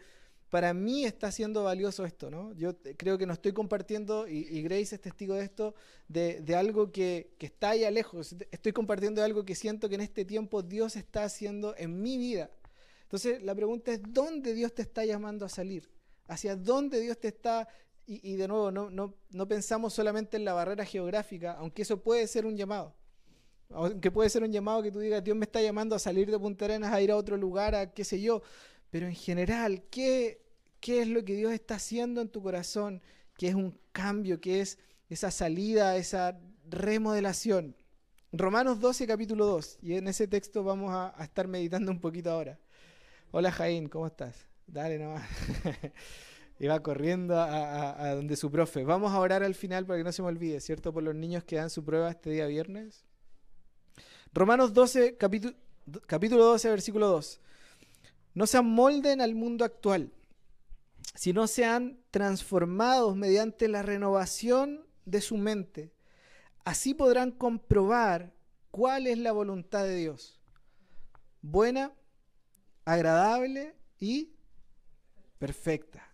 para 0.52 0.74
mí 0.74 1.04
está 1.04 1.32
siendo 1.32 1.64
valioso 1.64 2.06
esto, 2.06 2.30
¿no? 2.30 2.54
Yo 2.54 2.78
creo 2.98 3.18
que 3.18 3.26
no 3.26 3.34
estoy 3.34 3.54
compartiendo, 3.54 4.28
y, 4.28 4.62
Grace 4.62 4.96
es 4.96 5.02
testigo 5.02 5.36
de 5.36 5.44
esto, 5.44 5.74
de, 6.08 6.56
algo 6.56 6.92
que, 6.92 7.36
está 7.40 7.72
allá 7.72 7.90
lejos. 7.90 8.36
Estoy 8.52 8.72
compartiendo 8.72 9.24
algo 9.24 9.46
que 9.46 9.56
siento 9.56 9.90
que 9.90 9.96
en 9.96 10.02
este 10.02 10.26
tiempo 10.26 10.62
Dios 10.62 10.96
está 10.96 11.24
haciendo 11.24 11.76
en 11.76 12.02
mi 12.02 12.18
vida. 12.18 12.52
Entonces, 13.04 13.42
la 13.42 13.56
pregunta 13.56 13.92
es, 13.92 14.02
¿dónde 14.10 14.54
Dios 14.54 14.74
te 14.74 14.84
está 14.84 15.06
llamando 15.06 15.46
a 15.46 15.50
salir? 15.50 15.90
¿Hacia 16.28 16.56
dónde 16.56 17.00
Dios 17.00 17.20
te 17.20 17.30
está 17.30 17.68
y, 18.06 18.32
y, 18.32 18.36
de 18.36 18.48
nuevo, 18.48 18.72
no, 18.72 18.90
no, 18.90 19.16
no, 19.32 19.48
pensamos 19.48 19.94
solamente 19.94 20.38
en 20.38 20.46
la 20.46 20.54
barrera 20.54 20.84
geográfica, 20.84 21.54
aunque 21.54 21.84
eso 21.84 22.02
puede 22.02 22.26
ser 22.26 22.48
un 22.48 22.58
llamado. 22.58 22.96
Aunque 23.72 24.10
puede 24.10 24.30
ser 24.30 24.44
un 24.44 24.52
llamado 24.52 24.82
que 24.82 24.92
tú 24.92 25.00
digas, 25.00 25.24
Dios 25.24 25.38
me 25.38 25.46
está 25.46 25.62
llamando 25.62 25.96
a 25.96 26.00
salir 26.00 26.30
de 26.32 26.40
Punta 26.40 26.66
Arenas, 26.66 26.92
a 26.92 27.02
ir 27.02 27.12
a 27.12 27.16
otro 27.16 27.38
lugar, 27.38 27.76
a 27.76 27.94
qué 27.94 28.04
sé 28.04 28.20
yo. 28.20 28.42
Pero 28.90 29.06
en 29.06 29.14
general, 29.14 29.84
¿qué, 29.92 30.42
qué 30.80 31.02
es 31.04 31.08
lo 31.08 31.24
que 31.24 31.36
Dios 31.36 31.54
está 31.54 31.76
haciendo 31.76 32.22
en 32.22 32.30
tu 32.30 32.42
corazón? 32.42 33.02
¿Qué 33.38 33.50
es 33.50 33.56
un 33.56 33.78
cambio? 33.92 34.42
¿Qué 34.42 34.62
es 34.62 34.80
esa 35.10 35.30
salida, 35.30 35.98
esa 35.98 36.40
remodelación? 36.68 37.76
Romanos 38.32 38.80
12, 38.80 39.06
capítulo 39.06 39.46
2. 39.46 39.80
Y 39.84 39.96
en 39.96 40.08
ese 40.08 40.28
texto 40.28 40.64
vamos 40.64 40.92
a, 40.92 41.14
estar 41.24 41.48
meditando 41.48 41.92
un 41.92 42.00
poquito 42.00 42.32
ahora. 42.32 42.60
Hola 43.32 43.52
Jaín, 43.52 43.88
¿cómo 43.88 44.08
estás? 44.08 44.48
Dale 44.66 44.98
nomás. 44.98 45.28
va 46.68 46.80
corriendo 46.82 47.38
a, 47.38 48.04
a, 48.04 48.16
donde 48.16 48.36
su 48.36 48.50
profe. 48.50 48.84
Vamos 48.84 49.12
a 49.12 49.20
orar 49.20 49.44
al 49.44 49.54
final 49.54 49.86
para 49.86 50.00
que 50.00 50.04
no 50.04 50.12
se 50.12 50.24
me 50.24 50.28
olvide, 50.28 50.60
¿cierto? 50.60 50.92
Por 50.92 51.04
los 51.04 51.14
niños 51.14 51.44
que 51.44 51.58
dan 51.58 51.70
su 51.70 51.86
prueba 51.86 52.10
este 52.10 52.32
día 52.32 52.48
viernes. 52.48 53.06
Romanos 54.34 54.74
12, 54.74 55.18
capítulo, 55.18 55.56
capítulo 56.06 56.46
12, 56.46 56.70
versículo 56.70 57.08
2. 57.08 57.42
No 58.36 58.46
se 58.46 58.58
amolden 58.58 59.22
al 59.22 59.34
mundo 59.34 59.66
actual, 59.66 60.12
sino 61.16 61.48
sean 61.48 62.00
transformados 62.12 63.16
mediante 63.16 63.68
la 63.68 63.82
renovación 63.82 64.86
de 65.06 65.22
su 65.22 65.38
mente. 65.38 65.92
Así 66.64 66.94
podrán 66.94 67.32
comprobar 67.32 68.34
cuál 68.70 69.08
es 69.08 69.18
la 69.18 69.32
voluntad 69.32 69.84
de 69.84 69.96
Dios. 69.96 70.40
Buena, 71.42 71.94
agradable 72.86 73.76
y 74.00 74.34
perfecta. 75.40 76.14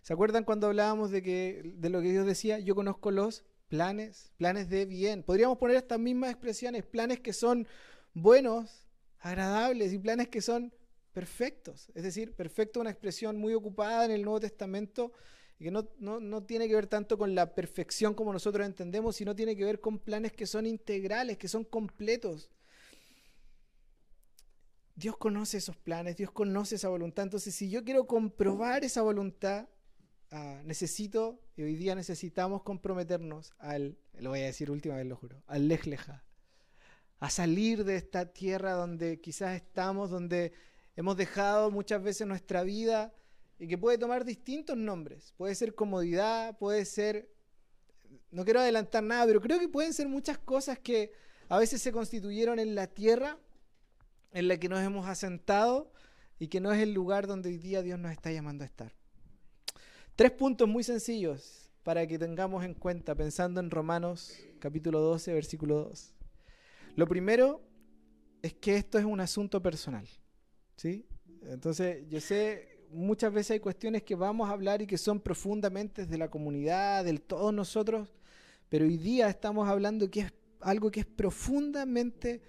¿Se 0.00 0.14
acuerdan 0.14 0.44
cuando 0.44 0.68
hablábamos 0.68 1.10
de, 1.10 1.22
que, 1.22 1.74
de 1.76 1.90
lo 1.90 2.00
que 2.00 2.10
Dios 2.10 2.26
decía? 2.26 2.58
Yo 2.58 2.74
conozco 2.74 3.10
los 3.10 3.44
planes, 3.70 4.32
planes 4.36 4.68
de 4.68 4.84
bien. 4.84 5.22
Podríamos 5.22 5.56
poner 5.56 5.76
estas 5.76 5.98
mismas 5.98 6.32
expresiones, 6.32 6.84
planes 6.84 7.20
que 7.20 7.32
son 7.32 7.66
buenos, 8.12 8.86
agradables 9.20 9.92
y 9.92 9.98
planes 9.98 10.28
que 10.28 10.42
son 10.42 10.74
perfectos. 11.12 11.88
Es 11.94 12.02
decir, 12.02 12.34
perfecto 12.34 12.80
una 12.80 12.90
expresión 12.90 13.38
muy 13.38 13.54
ocupada 13.54 14.04
en 14.04 14.10
el 14.10 14.22
Nuevo 14.22 14.40
Testamento 14.40 15.12
y 15.58 15.64
que 15.64 15.70
no, 15.70 15.88
no, 15.98 16.42
tiene 16.42 16.68
que 16.68 16.74
ver 16.74 16.88
tanto 16.88 17.16
con 17.16 17.34
la 17.34 17.54
perfección 17.54 18.12
como 18.12 18.32
nosotros 18.32 18.66
entendemos, 18.66 19.16
sino 19.16 19.36
tiene 19.36 19.56
que 19.56 19.64
ver 19.64 19.80
con 19.80 20.00
planes 20.00 20.32
que 20.32 20.46
son 20.46 20.66
integrales, 20.66 21.38
que 21.38 21.48
son 21.48 21.64
completos. 21.64 22.50
Dios 24.96 25.16
conoce 25.16 25.58
esos 25.58 25.76
planes, 25.76 26.16
Dios 26.16 26.32
conoce 26.32 26.74
esa 26.74 26.88
voluntad. 26.88 27.22
Entonces, 27.22 27.54
si 27.54 27.70
yo 27.70 27.84
quiero 27.84 28.06
comprobar 28.06 28.84
esa 28.84 29.02
voluntad, 29.02 29.68
ah, 30.30 30.60
necesito, 30.64 31.40
y 31.56 31.62
hoy 31.62 31.74
día 31.76 31.94
necesitamos 31.94 32.62
comprometernos 32.62 33.52
al, 33.58 33.98
lo 34.18 34.30
voy 34.30 34.40
a 34.40 34.46
decir 34.46 34.70
última 34.70 34.96
vez, 34.96 35.06
lo 35.06 35.16
juro, 35.16 35.42
al 35.46 35.68
lejleja, 35.68 36.24
a 37.18 37.30
salir 37.30 37.84
de 37.84 37.96
esta 37.96 38.32
tierra 38.32 38.72
donde 38.72 39.20
quizás 39.20 39.54
estamos, 39.54 40.10
donde 40.10 40.52
hemos 40.96 41.16
dejado 41.16 41.70
muchas 41.70 42.02
veces 42.02 42.26
nuestra 42.26 42.62
vida 42.62 43.12
y 43.58 43.68
que 43.68 43.76
puede 43.76 43.98
tomar 43.98 44.24
distintos 44.24 44.76
nombres. 44.76 45.34
Puede 45.36 45.54
ser 45.54 45.74
comodidad, 45.74 46.56
puede 46.58 46.86
ser, 46.86 47.30
no 48.30 48.44
quiero 48.44 48.60
adelantar 48.60 49.02
nada, 49.02 49.26
pero 49.26 49.40
creo 49.40 49.58
que 49.58 49.68
pueden 49.68 49.92
ser 49.92 50.08
muchas 50.08 50.38
cosas 50.38 50.78
que 50.78 51.12
a 51.48 51.58
veces 51.58 51.82
se 51.82 51.92
constituyeron 51.92 52.58
en 52.58 52.74
la 52.74 52.86
tierra 52.86 53.38
en 54.32 54.48
la 54.48 54.56
que 54.58 54.68
nos 54.68 54.80
hemos 54.80 55.06
asentado 55.06 55.92
y 56.38 56.48
que 56.48 56.60
no 56.60 56.72
es 56.72 56.80
el 56.80 56.94
lugar 56.94 57.26
donde 57.26 57.50
hoy 57.50 57.58
día 57.58 57.82
Dios 57.82 57.98
nos 57.98 58.12
está 58.12 58.32
llamando 58.32 58.64
a 58.64 58.66
estar. 58.66 58.94
Tres 60.20 60.32
puntos 60.32 60.68
muy 60.68 60.84
sencillos 60.84 61.70
para 61.82 62.06
que 62.06 62.18
tengamos 62.18 62.62
en 62.62 62.74
cuenta 62.74 63.14
pensando 63.14 63.58
en 63.58 63.70
Romanos 63.70 64.36
capítulo 64.58 65.00
12, 65.00 65.32
versículo 65.32 65.84
2. 65.84 66.12
Lo 66.94 67.08
primero 67.08 67.62
es 68.42 68.52
que 68.52 68.76
esto 68.76 68.98
es 68.98 69.06
un 69.06 69.18
asunto 69.20 69.62
personal. 69.62 70.06
¿sí? 70.76 71.06
Entonces, 71.44 72.06
yo 72.10 72.20
sé, 72.20 72.84
muchas 72.90 73.32
veces 73.32 73.52
hay 73.52 73.60
cuestiones 73.60 74.02
que 74.02 74.14
vamos 74.14 74.50
a 74.50 74.52
hablar 74.52 74.82
y 74.82 74.86
que 74.86 74.98
son 74.98 75.20
profundamente 75.20 76.04
de 76.04 76.18
la 76.18 76.28
comunidad, 76.28 77.02
del 77.02 77.22
todos 77.22 77.54
nosotros, 77.54 78.12
pero 78.68 78.84
hoy 78.84 78.98
día 78.98 79.26
estamos 79.30 79.70
hablando 79.70 80.10
que 80.10 80.20
es 80.20 80.32
algo 80.60 80.90
que 80.90 81.00
es 81.00 81.06
profundamente 81.06 82.42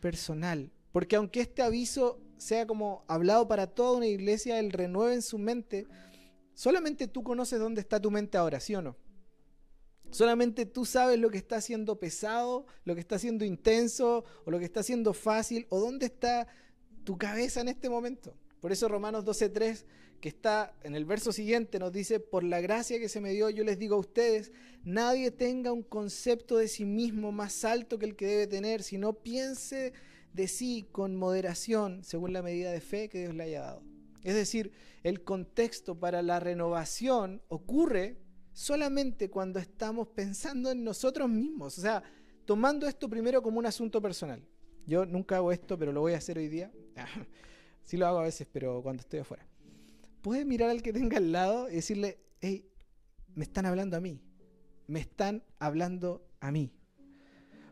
personal. 0.00 0.70
Porque 0.92 1.16
aunque 1.16 1.40
este 1.40 1.62
aviso 1.62 2.20
sea 2.36 2.66
como 2.66 3.06
hablado 3.08 3.48
para 3.48 3.68
toda 3.68 3.96
una 3.96 4.06
iglesia, 4.06 4.58
el 4.58 4.70
renueve 4.70 5.14
en 5.14 5.22
su 5.22 5.38
mente, 5.38 5.86
solamente 6.56 7.06
tú 7.06 7.22
conoces 7.22 7.60
dónde 7.60 7.82
está 7.82 8.00
tu 8.00 8.10
mente 8.10 8.36
ahora, 8.36 8.58
¿sí 8.58 8.74
o 8.74 8.82
no? 8.82 8.96
Solamente 10.10 10.66
tú 10.66 10.84
sabes 10.84 11.18
lo 11.18 11.30
que 11.30 11.36
está 11.36 11.60
siendo 11.60 12.00
pesado, 12.00 12.66
lo 12.84 12.94
que 12.94 13.00
está 13.00 13.18
siendo 13.18 13.44
intenso, 13.44 14.24
o 14.44 14.50
lo 14.50 14.58
que 14.58 14.64
está 14.64 14.82
siendo 14.82 15.12
fácil, 15.12 15.66
o 15.68 15.78
dónde 15.78 16.06
está 16.06 16.48
tu 17.04 17.18
cabeza 17.18 17.60
en 17.60 17.68
este 17.68 17.90
momento. 17.90 18.34
Por 18.60 18.72
eso 18.72 18.88
Romanos 18.88 19.24
12.3, 19.24 19.84
que 20.20 20.28
está 20.28 20.74
en 20.82 20.94
el 20.94 21.04
verso 21.04 21.32
siguiente, 21.32 21.78
nos 21.78 21.92
dice, 21.92 22.18
por 22.18 22.44
la 22.44 22.60
gracia 22.60 22.98
que 22.98 23.10
se 23.10 23.20
me 23.20 23.32
dio, 23.32 23.50
yo 23.50 23.62
les 23.62 23.78
digo 23.78 23.96
a 23.96 24.00
ustedes, 24.00 24.52
nadie 24.82 25.30
tenga 25.30 25.72
un 25.72 25.82
concepto 25.82 26.56
de 26.56 26.68
sí 26.68 26.84
mismo 26.84 27.30
más 27.30 27.64
alto 27.64 27.98
que 27.98 28.06
el 28.06 28.16
que 28.16 28.26
debe 28.26 28.46
tener, 28.46 28.82
sino 28.82 29.12
piense 29.12 29.92
de 30.32 30.48
sí 30.48 30.88
con 30.92 31.16
moderación 31.16 32.02
según 32.04 32.32
la 32.32 32.42
medida 32.42 32.72
de 32.72 32.80
fe 32.80 33.08
que 33.08 33.20
Dios 33.20 33.34
le 33.34 33.44
haya 33.44 33.60
dado. 33.60 33.95
Es 34.26 34.34
decir, 34.34 34.72
el 35.04 35.22
contexto 35.22 36.00
para 36.00 36.20
la 36.20 36.40
renovación 36.40 37.40
ocurre 37.46 38.18
solamente 38.52 39.30
cuando 39.30 39.60
estamos 39.60 40.08
pensando 40.08 40.72
en 40.72 40.82
nosotros 40.82 41.30
mismos, 41.30 41.78
o 41.78 41.80
sea, 41.80 42.02
tomando 42.44 42.88
esto 42.88 43.08
primero 43.08 43.40
como 43.40 43.60
un 43.60 43.66
asunto 43.66 44.02
personal. 44.02 44.42
Yo 44.84 45.06
nunca 45.06 45.36
hago 45.36 45.52
esto, 45.52 45.78
pero 45.78 45.92
lo 45.92 46.00
voy 46.00 46.14
a 46.14 46.16
hacer 46.16 46.38
hoy 46.38 46.48
día. 46.48 46.72
sí 47.84 47.96
lo 47.96 48.08
hago 48.08 48.18
a 48.18 48.24
veces, 48.24 48.48
pero 48.50 48.82
cuando 48.82 49.02
estoy 49.02 49.20
afuera. 49.20 49.46
Puedes 50.22 50.44
mirar 50.44 50.70
al 50.70 50.82
que 50.82 50.92
tenga 50.92 51.18
al 51.18 51.30
lado 51.30 51.70
y 51.70 51.76
decirle, 51.76 52.18
hey, 52.40 52.68
me 53.36 53.44
están 53.44 53.64
hablando 53.64 53.96
a 53.96 54.00
mí. 54.00 54.20
Me 54.88 54.98
están 54.98 55.44
hablando 55.60 56.26
a 56.40 56.50
mí. 56.50 56.72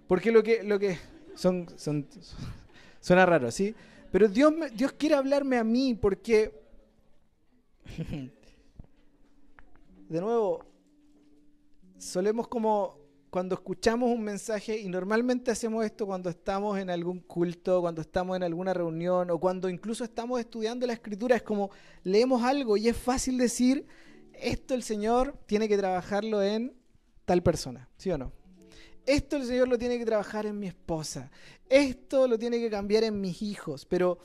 Porque 0.06 0.30
lo 0.30 0.44
que, 0.44 0.62
lo 0.62 0.78
que, 0.78 0.98
son, 1.34 1.66
son, 1.76 2.06
suena 3.00 3.26
raro, 3.26 3.50
¿sí? 3.50 3.74
Pero 4.14 4.28
Dios, 4.28 4.54
Dios 4.74 4.92
quiere 4.92 5.16
hablarme 5.16 5.58
a 5.58 5.64
mí 5.64 5.92
porque, 5.92 6.62
de 10.08 10.20
nuevo, 10.20 10.64
solemos 11.98 12.46
como 12.46 12.96
cuando 13.28 13.56
escuchamos 13.56 14.08
un 14.08 14.22
mensaje, 14.22 14.78
y 14.78 14.88
normalmente 14.88 15.50
hacemos 15.50 15.84
esto 15.84 16.06
cuando 16.06 16.30
estamos 16.30 16.78
en 16.78 16.90
algún 16.90 17.18
culto, 17.18 17.80
cuando 17.80 18.02
estamos 18.02 18.36
en 18.36 18.44
alguna 18.44 18.72
reunión, 18.72 19.32
o 19.32 19.40
cuando 19.40 19.68
incluso 19.68 20.04
estamos 20.04 20.38
estudiando 20.38 20.86
la 20.86 20.92
escritura, 20.92 21.34
es 21.34 21.42
como 21.42 21.70
leemos 22.04 22.44
algo 22.44 22.76
y 22.76 22.86
es 22.86 22.96
fácil 22.96 23.36
decir, 23.36 23.84
esto 24.34 24.74
el 24.74 24.84
Señor 24.84 25.36
tiene 25.46 25.68
que 25.68 25.76
trabajarlo 25.76 26.40
en 26.40 26.72
tal 27.24 27.42
persona, 27.42 27.88
¿sí 27.96 28.12
o 28.12 28.18
no? 28.18 28.43
Esto 29.06 29.36
el 29.36 29.44
Señor 29.44 29.68
lo 29.68 29.78
tiene 29.78 29.98
que 29.98 30.06
trabajar 30.06 30.46
en 30.46 30.58
mi 30.58 30.66
esposa. 30.66 31.30
Esto 31.68 32.26
lo 32.26 32.38
tiene 32.38 32.58
que 32.58 32.70
cambiar 32.70 33.04
en 33.04 33.20
mis 33.20 33.42
hijos. 33.42 33.84
Pero 33.84 34.18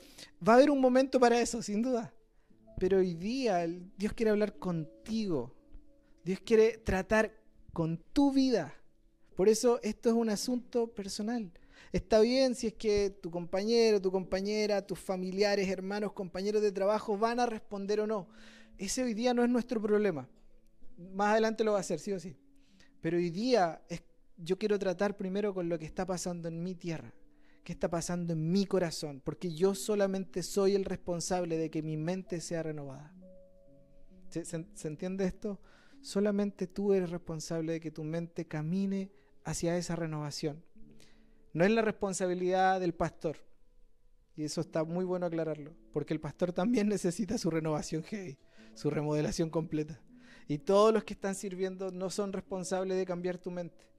va 0.46 0.54
a 0.54 0.56
haber 0.56 0.70
un 0.70 0.80
momento 0.80 1.20
para 1.20 1.40
eso, 1.40 1.62
sin 1.62 1.82
duda. 1.82 2.14
Pero 2.78 2.98
hoy 2.98 3.14
día 3.14 3.66
Dios 3.96 4.14
quiere 4.14 4.30
hablar 4.30 4.58
contigo. 4.58 5.54
Dios 6.24 6.40
quiere 6.40 6.78
tratar 6.78 7.32
con 7.72 7.98
tu 8.12 8.32
vida. 8.32 8.74
Por 9.36 9.48
eso 9.48 9.80
esto 9.82 10.08
es 10.08 10.14
un 10.14 10.30
asunto 10.30 10.88
personal. 10.88 11.52
Está 11.92 12.20
bien 12.20 12.54
si 12.54 12.68
es 12.68 12.74
que 12.74 13.10
tu 13.10 13.30
compañero, 13.30 14.00
tu 14.00 14.12
compañera, 14.12 14.86
tus 14.86 14.98
familiares, 14.98 15.68
hermanos, 15.68 16.12
compañeros 16.12 16.62
de 16.62 16.72
trabajo 16.72 17.18
van 17.18 17.40
a 17.40 17.46
responder 17.46 18.00
o 18.00 18.06
no. 18.06 18.28
Ese 18.78 19.02
hoy 19.02 19.12
día 19.12 19.34
no 19.34 19.42
es 19.42 19.50
nuestro 19.50 19.80
problema. 19.80 20.28
Más 21.14 21.32
adelante 21.32 21.64
lo 21.64 21.72
va 21.72 21.78
a 21.78 21.80
hacer, 21.80 21.98
sí 21.98 22.12
o 22.12 22.20
sí. 22.20 22.36
Pero 23.00 23.16
hoy 23.16 23.30
día 23.30 23.82
es 23.88 24.02
yo 24.42 24.58
quiero 24.58 24.78
tratar 24.78 25.16
primero 25.16 25.54
con 25.54 25.68
lo 25.68 25.78
que 25.78 25.86
está 25.86 26.06
pasando 26.06 26.48
en 26.48 26.62
mi 26.62 26.74
tierra, 26.74 27.12
qué 27.64 27.72
está 27.72 27.88
pasando 27.88 28.32
en 28.32 28.50
mi 28.50 28.66
corazón, 28.66 29.20
porque 29.24 29.52
yo 29.52 29.74
solamente 29.74 30.42
soy 30.42 30.74
el 30.74 30.84
responsable 30.84 31.56
de 31.56 31.70
que 31.70 31.82
mi 31.82 31.96
mente 31.96 32.40
sea 32.40 32.62
renovada. 32.62 33.14
¿Se, 34.30 34.88
entiende 34.88 35.24
esto? 35.24 35.60
Solamente 36.00 36.66
tú 36.66 36.92
eres 36.92 37.10
responsable 37.10 37.72
de 37.72 37.80
que 37.80 37.90
tu 37.90 38.04
mente 38.04 38.46
camine 38.46 39.10
hacia 39.44 39.76
esa 39.76 39.96
renovación. 39.96 40.64
No 41.52 41.64
es 41.64 41.70
la 41.72 41.82
responsabilidad 41.82 42.80
del 42.80 42.94
pastor. 42.94 43.38
Y 44.36 44.44
eso 44.44 44.60
está 44.60 44.84
muy 44.84 45.04
bueno 45.04 45.26
aclararlo, 45.26 45.74
porque 45.92 46.14
el 46.14 46.20
pastor 46.20 46.52
también 46.52 46.88
necesita 46.88 47.36
su 47.38 47.50
renovación 47.50 48.04
su 48.74 48.88
remodelación 48.88 49.50
completa. 49.50 50.00
Y 50.46 50.58
todos 50.58 50.94
los 50.94 51.04
que 51.04 51.14
están 51.14 51.34
sirviendo 51.34 51.90
no 51.90 52.08
son 52.08 52.32
responsables 52.32 52.96
de 52.96 53.04
cambiar 53.04 53.38
tu 53.38 53.50
mente. 53.50 53.89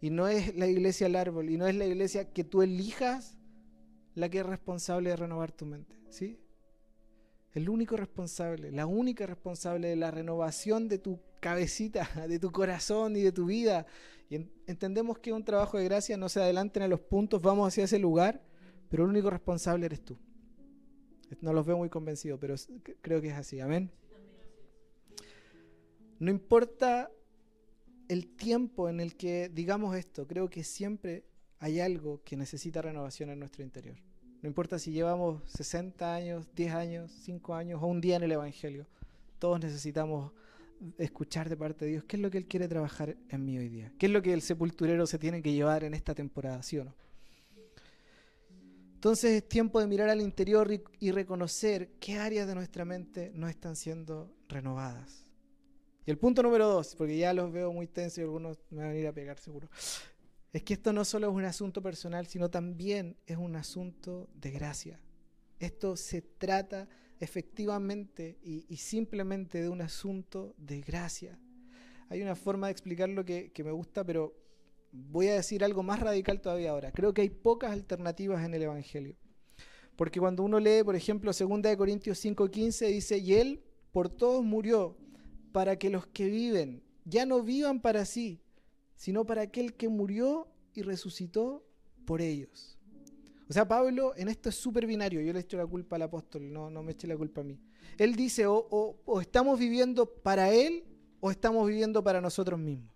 Y 0.00 0.10
no 0.10 0.28
es 0.28 0.56
la 0.56 0.66
iglesia 0.66 1.06
el 1.06 1.16
árbol, 1.16 1.50
y 1.50 1.56
no 1.56 1.66
es 1.66 1.74
la 1.74 1.86
iglesia 1.86 2.32
que 2.32 2.44
tú 2.44 2.62
elijas 2.62 3.36
la 4.14 4.28
que 4.28 4.38
es 4.38 4.46
responsable 4.46 5.10
de 5.10 5.16
renovar 5.16 5.52
tu 5.52 5.66
mente. 5.66 5.96
¿Sí? 6.08 6.38
El 7.52 7.68
único 7.68 7.96
responsable, 7.96 8.70
la 8.70 8.86
única 8.86 9.26
responsable 9.26 9.88
de 9.88 9.96
la 9.96 10.10
renovación 10.10 10.88
de 10.88 10.98
tu 10.98 11.20
cabecita, 11.40 12.08
de 12.28 12.38
tu 12.38 12.50
corazón 12.52 13.16
y 13.16 13.22
de 13.22 13.32
tu 13.32 13.46
vida. 13.46 13.86
Y 14.28 14.36
entendemos 14.66 15.18
que 15.18 15.32
un 15.32 15.44
trabajo 15.44 15.76
de 15.76 15.84
gracia 15.84 16.16
no 16.16 16.28
se 16.28 16.40
adelanten 16.40 16.82
a 16.84 16.88
los 16.88 17.00
puntos, 17.00 17.42
vamos 17.42 17.68
hacia 17.68 17.84
ese 17.84 17.98
lugar, 17.98 18.42
pero 18.88 19.04
el 19.04 19.10
único 19.10 19.30
responsable 19.30 19.86
eres 19.86 20.04
tú. 20.04 20.16
No 21.40 21.52
los 21.52 21.64
veo 21.64 21.76
muy 21.76 21.88
convencidos, 21.88 22.38
pero 22.40 22.54
creo 23.02 23.20
que 23.20 23.28
es 23.28 23.34
así. 23.34 23.60
Amén. 23.60 23.90
No 26.18 26.30
importa 26.30 27.10
el 28.10 28.26
tiempo 28.26 28.88
en 28.88 28.98
el 28.98 29.14
que 29.14 29.48
digamos 29.48 29.96
esto, 29.96 30.26
creo 30.26 30.50
que 30.50 30.64
siempre 30.64 31.22
hay 31.60 31.78
algo 31.78 32.20
que 32.24 32.36
necesita 32.36 32.82
renovación 32.82 33.30
en 33.30 33.38
nuestro 33.38 33.62
interior. 33.62 33.96
No 34.42 34.48
importa 34.48 34.80
si 34.80 34.90
llevamos 34.90 35.48
60 35.52 36.12
años, 36.12 36.48
10 36.56 36.74
años, 36.74 37.12
5 37.22 37.54
años 37.54 37.80
o 37.80 37.86
un 37.86 38.00
día 38.00 38.16
en 38.16 38.24
el 38.24 38.32
Evangelio, 38.32 38.88
todos 39.38 39.60
necesitamos 39.60 40.32
escuchar 40.98 41.48
de 41.48 41.56
parte 41.56 41.84
de 41.84 41.92
Dios 41.92 42.04
qué 42.04 42.16
es 42.16 42.22
lo 42.22 42.32
que 42.32 42.38
Él 42.38 42.46
quiere 42.46 42.66
trabajar 42.66 43.16
en 43.28 43.44
mí 43.44 43.56
hoy 43.56 43.68
día, 43.68 43.92
qué 43.96 44.06
es 44.06 44.12
lo 44.12 44.22
que 44.22 44.32
el 44.32 44.42
sepulturero 44.42 45.06
se 45.06 45.20
tiene 45.20 45.40
que 45.40 45.52
llevar 45.52 45.84
en 45.84 45.94
esta 45.94 46.12
temporada, 46.12 46.64
¿sí 46.64 46.78
o 46.78 46.84
no? 46.84 46.96
Entonces 48.94 49.30
es 49.30 49.48
tiempo 49.48 49.78
de 49.78 49.86
mirar 49.86 50.08
al 50.08 50.20
interior 50.20 50.68
y 50.98 51.12
reconocer 51.12 51.92
qué 52.00 52.18
áreas 52.18 52.48
de 52.48 52.56
nuestra 52.56 52.84
mente 52.84 53.30
no 53.36 53.46
están 53.48 53.76
siendo 53.76 54.34
renovadas. 54.48 55.29
Y 56.06 56.10
el 56.10 56.18
punto 56.18 56.42
número 56.42 56.66
dos, 56.66 56.94
porque 56.96 57.16
ya 57.16 57.32
los 57.32 57.52
veo 57.52 57.72
muy 57.72 57.86
tensos 57.86 58.18
y 58.18 58.22
algunos 58.22 58.58
me 58.70 58.82
van 58.82 58.92
a 58.92 58.96
ir 58.96 59.06
a 59.06 59.12
pegar 59.12 59.38
seguro, 59.38 59.68
es 60.52 60.62
que 60.62 60.74
esto 60.74 60.92
no 60.92 61.04
solo 61.04 61.28
es 61.28 61.34
un 61.34 61.44
asunto 61.44 61.82
personal, 61.82 62.26
sino 62.26 62.50
también 62.50 63.16
es 63.26 63.36
un 63.36 63.54
asunto 63.56 64.28
de 64.34 64.50
gracia. 64.50 65.00
Esto 65.58 65.96
se 65.96 66.22
trata 66.22 66.88
efectivamente 67.20 68.38
y, 68.42 68.76
simplemente 68.76 69.60
de 69.60 69.68
un 69.68 69.82
asunto 69.82 70.54
de 70.56 70.80
gracia. 70.80 71.38
Hay 72.08 72.22
una 72.22 72.34
forma 72.34 72.66
de 72.66 72.72
explicarlo 72.72 73.24
que, 73.24 73.52
que 73.52 73.62
me 73.62 73.70
gusta, 73.70 74.02
pero 74.04 74.34
voy 74.90 75.28
a 75.28 75.34
decir 75.34 75.62
algo 75.62 75.82
más 75.82 76.00
radical 76.00 76.40
todavía 76.40 76.70
ahora. 76.70 76.90
Creo 76.92 77.14
que 77.14 77.20
hay 77.22 77.30
pocas 77.30 77.70
alternativas 77.72 78.44
en 78.44 78.54
el 78.54 78.62
Evangelio. 78.62 79.16
Porque 79.96 80.18
cuando 80.18 80.42
uno 80.42 80.58
lee, 80.58 80.82
por 80.82 80.96
ejemplo, 80.96 81.30
2 81.30 81.76
Corintios 81.76 82.24
5:15, 82.24 82.86
dice, 82.86 83.18
y 83.18 83.34
Él 83.34 83.62
por 83.92 84.08
todos 84.08 84.42
murió, 84.42 84.96
para 85.52 85.76
que 85.76 85.90
los 85.90 86.06
que 86.06 86.28
viven 86.28 86.82
ya 87.04 87.26
no 87.26 87.42
vivan 87.42 87.80
para 87.80 88.04
sí, 88.04 88.40
sino 88.94 89.24
para 89.24 89.42
aquel 89.42 89.74
que 89.74 89.88
murió 89.88 90.48
y 90.74 90.82
resucitó 90.82 91.64
por 92.04 92.20
ellos. 92.20 92.78
O 93.48 93.52
sea, 93.52 93.66
Pablo 93.66 94.14
en 94.16 94.28
esto 94.28 94.48
es 94.48 94.54
súper 94.54 94.86
binario. 94.86 95.20
Yo 95.20 95.32
le 95.32 95.40
echo 95.40 95.56
la 95.56 95.66
culpa 95.66 95.96
al 95.96 96.02
apóstol, 96.02 96.52
no, 96.52 96.70
no 96.70 96.82
me 96.82 96.92
eche 96.92 97.08
la 97.08 97.16
culpa 97.16 97.40
a 97.40 97.44
mí. 97.44 97.58
Él 97.98 98.14
dice, 98.14 98.46
o, 98.46 98.66
o 99.04 99.20
estamos 99.20 99.58
viviendo 99.58 100.06
para 100.06 100.52
Él 100.52 100.84
o 101.20 101.30
estamos 101.30 101.66
viviendo 101.66 102.02
para 102.02 102.20
nosotros 102.20 102.58
mismos. 102.58 102.94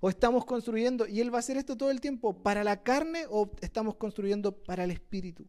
O 0.00 0.08
estamos 0.08 0.44
construyendo, 0.44 1.06
y 1.06 1.20
Él 1.20 1.32
va 1.32 1.38
a 1.38 1.40
hacer 1.40 1.56
esto 1.56 1.76
todo 1.76 1.90
el 1.90 2.00
tiempo, 2.00 2.42
para 2.42 2.62
la 2.62 2.82
carne 2.82 3.24
o 3.30 3.50
estamos 3.60 3.96
construyendo 3.96 4.52
para 4.52 4.84
el 4.84 4.90
espíritu, 4.90 5.46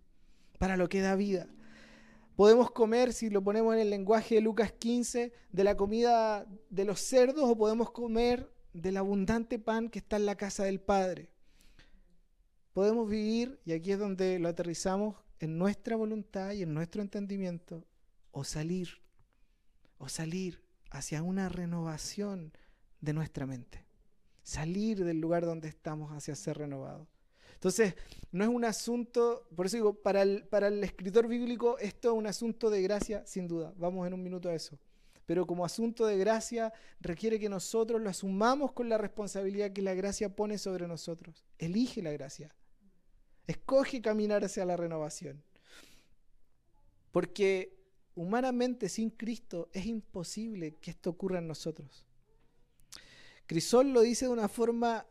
para 0.58 0.78
lo 0.78 0.90
que 0.90 1.02
da 1.02 1.16
vida. 1.16 1.48
Podemos 2.40 2.72
comer, 2.72 3.12
si 3.12 3.30
lo 3.30 3.44
ponemos 3.44 3.74
en 3.74 3.82
el 3.82 3.90
lenguaje 3.90 4.36
de 4.36 4.40
Lucas 4.40 4.72
15, 4.72 5.34
de 5.52 5.64
la 5.66 5.76
comida 5.76 6.48
de 6.70 6.86
los 6.86 7.02
cerdos 7.02 7.44
o 7.44 7.58
podemos 7.58 7.92
comer 7.92 8.50
del 8.72 8.96
abundante 8.96 9.60
pan 9.60 9.90
que 9.90 10.00
está 10.00 10.16
en 10.16 10.26
la 10.26 10.38
casa 10.38 10.64
del 10.64 10.80
Padre. 10.80 11.28
Podemos 12.72 13.10
vivir, 13.10 13.60
y 13.66 13.74
aquí 13.74 13.92
es 13.92 14.00
donde 14.00 14.40
lo 14.40 14.48
aterrizamos, 14.48 15.18
en 15.42 15.58
nuestra 15.58 15.98
voluntad 15.98 16.54
y 16.54 16.62
en 16.62 16.74
nuestro 16.74 17.02
entendimiento, 17.02 17.84
o 18.32 18.46
salir, 18.46 19.02
o 19.98 20.08
salir 20.08 20.64
hacia 20.92 21.22
una 21.22 21.50
renovación 21.50 22.54
de 23.02 23.12
nuestra 23.12 23.48
mente. 23.48 23.84
Salir 24.44 25.04
del 25.04 25.20
lugar 25.20 25.46
donde 25.46 25.68
estamos 25.68 26.14
hacia 26.14 26.36
ser 26.36 26.60
renovados. 26.60 27.10
Entonces, 27.60 27.96
no 28.32 28.46
es 28.46 28.50
un 28.50 28.64
asunto, 28.64 29.46
por 29.54 29.66
eso 29.66 29.76
digo, 29.76 29.94
para 29.94 30.22
el, 30.22 30.48
para 30.48 30.70
el 30.70 30.82
escritor 30.82 31.28
bíblico 31.28 31.78
esto 31.80 32.12
es 32.12 32.18
un 32.18 32.26
asunto 32.26 32.70
de 32.70 32.82
gracia, 32.82 33.26
sin 33.26 33.50
duda. 33.50 33.74
Vamos 33.76 34.08
en 34.08 34.14
un 34.14 34.24
minuto 34.24 34.48
a 34.48 34.56
eso. 34.56 34.80
Pero 35.26 35.46
como 35.46 35.66
asunto 35.66 36.06
de 36.06 36.18
gracia 36.18 36.72
requiere 37.02 37.38
que 37.38 37.50
nosotros 37.50 38.02
lo 38.02 38.10
asumamos 38.10 38.72
con 38.72 38.88
la 38.88 38.98
responsabilidad 38.98 39.74
que 39.74 39.82
la 39.82 39.94
gracia 39.94 40.34
pone 40.34 40.58
sobre 40.58 40.88
nosotros. 40.88 41.44
Elige 41.58 42.02
la 42.02 42.14
gracia. 42.14 42.56
Escoge 43.46 44.02
caminar 44.02 44.46
hacia 44.46 44.64
la 44.64 44.78
renovación. 44.78 45.44
Porque 47.12 47.78
humanamente 48.16 48.88
sin 48.88 49.10
Cristo 49.10 49.70
es 49.74 49.86
imposible 49.86 50.76
que 50.76 50.92
esto 50.92 51.10
ocurra 51.10 51.40
en 51.40 51.48
nosotros. 51.48 52.06
Crisol 53.48 53.92
lo 53.92 54.00
dice 54.00 54.28
de 54.28 54.32
una 54.32 54.48
forma 54.48 55.06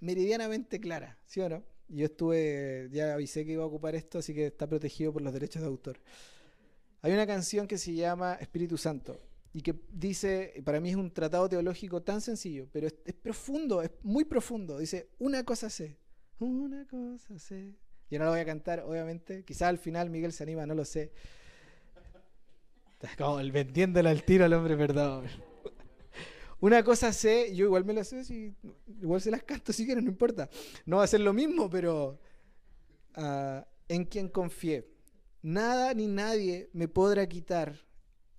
meridianamente 0.00 0.80
clara, 0.80 1.18
¿sí 1.24 1.40
o 1.40 1.48
no? 1.48 1.77
Yo 1.88 2.04
estuve, 2.06 2.88
ya 2.92 3.14
avisé 3.14 3.44
que 3.44 3.52
iba 3.52 3.62
a 3.62 3.66
ocupar 3.66 3.94
esto, 3.94 4.18
así 4.18 4.34
que 4.34 4.46
está 4.46 4.66
protegido 4.66 5.12
por 5.12 5.22
los 5.22 5.32
derechos 5.32 5.62
de 5.62 5.68
autor. 5.68 5.98
Hay 7.00 7.12
una 7.12 7.26
canción 7.26 7.66
que 7.66 7.78
se 7.78 7.94
llama 7.94 8.34
Espíritu 8.34 8.76
Santo 8.76 9.20
y 9.52 9.62
que 9.62 9.74
dice, 9.90 10.62
para 10.64 10.80
mí 10.80 10.90
es 10.90 10.96
un 10.96 11.10
tratado 11.12 11.48
teológico 11.48 12.02
tan 12.02 12.20
sencillo, 12.20 12.68
pero 12.72 12.86
es, 12.86 13.14
profundo, 13.14 13.82
es 13.82 13.90
muy 14.02 14.24
profundo. 14.24 14.78
Dice, 14.78 15.08
una 15.18 15.44
cosa 15.44 15.70
sé, 15.70 15.98
una 16.38 16.86
cosa 16.86 17.38
sé. 17.38 17.74
Yo 18.10 18.18
no 18.18 18.26
lo 18.26 18.30
voy 18.32 18.40
a 18.40 18.46
cantar, 18.46 18.80
obviamente. 18.80 19.44
Quizás 19.44 19.68
al 19.68 19.78
final 19.78 20.10
Miguel 20.10 20.32
se 20.32 20.42
anima, 20.42 20.66
no 20.66 20.74
lo 20.74 20.84
sé. 20.84 21.12
Como 23.16 23.38
el 23.40 23.52
vendiéndole 23.52 24.08
al 24.08 24.24
tiro 24.24 24.44
al 24.44 24.52
hombre, 24.52 24.76
perdón. 24.76 25.26
Una 26.60 26.82
cosa 26.82 27.12
sé, 27.12 27.54
yo 27.54 27.66
igual 27.66 27.84
me 27.84 27.92
la 27.92 28.02
sé, 28.02 28.24
si, 28.24 28.54
igual 29.00 29.20
se 29.20 29.30
las 29.30 29.44
canto 29.44 29.72
si 29.72 29.86
quieren, 29.86 30.04
no 30.04 30.10
importa. 30.10 30.50
No 30.86 30.96
va 30.96 31.04
a 31.04 31.08
ser 31.08 31.20
lo 31.20 31.32
mismo, 31.32 31.70
pero 31.70 32.18
ah, 33.14 33.66
en 33.88 34.04
quien 34.04 34.28
confié. 34.28 34.90
Nada 35.42 35.94
ni 35.94 36.08
nadie 36.08 36.68
me 36.72 36.88
podrá 36.88 37.28
quitar 37.28 37.86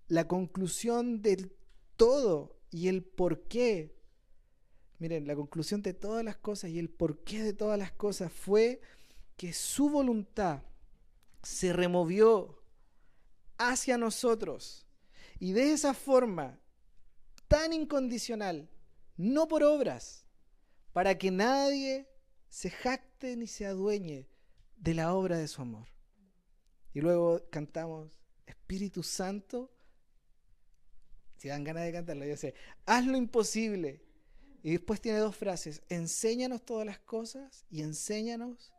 la 0.07 0.27
conclusión 0.27 1.21
del 1.21 1.53
todo 1.95 2.59
y 2.71 2.89
el 2.89 3.03
por 3.03 3.43
qué. 3.43 3.95
Miren, 4.97 5.25
la 5.25 5.35
conclusión 5.35 5.81
de 5.81 5.93
todas 5.93 6.25
las 6.25 6.35
cosas 6.35 6.71
y 6.71 6.79
el 6.79 6.89
porqué 6.89 7.41
de 7.41 7.53
todas 7.53 7.79
las 7.79 7.93
cosas 7.93 8.33
fue 8.33 8.81
que 9.37 9.53
su 9.53 9.89
voluntad 9.89 10.63
se 11.41 11.71
removió 11.71 12.61
hacia 13.57 13.97
nosotros. 13.97 14.85
Y 15.39 15.53
de 15.53 15.71
esa 15.71 15.93
forma 15.93 16.59
tan 17.49 17.73
incondicional, 17.73 18.69
no 19.17 19.49
por 19.49 19.63
obras, 19.63 20.23
para 20.93 21.17
que 21.17 21.31
nadie 21.31 22.07
se 22.47 22.69
jacte 22.69 23.35
ni 23.35 23.47
se 23.47 23.65
adueñe 23.65 24.29
de 24.77 24.93
la 24.93 25.13
obra 25.13 25.37
de 25.37 25.49
su 25.49 25.61
amor. 25.61 25.87
Y 26.93 27.01
luego 27.01 27.41
cantamos, 27.49 28.17
Espíritu 28.45 29.03
Santo, 29.03 29.69
si 31.37 31.49
dan 31.49 31.63
ganas 31.63 31.83
de 31.83 31.91
cantarlo, 31.91 32.25
yo 32.25 32.37
sé, 32.37 32.53
haz 32.85 33.05
lo 33.05 33.17
imposible. 33.17 34.01
Y 34.61 34.71
después 34.71 35.01
tiene 35.01 35.19
dos 35.19 35.35
frases, 35.35 35.81
enséñanos 35.89 36.63
todas 36.63 36.85
las 36.85 36.99
cosas 36.99 37.65
y 37.69 37.81
enséñanos 37.81 38.73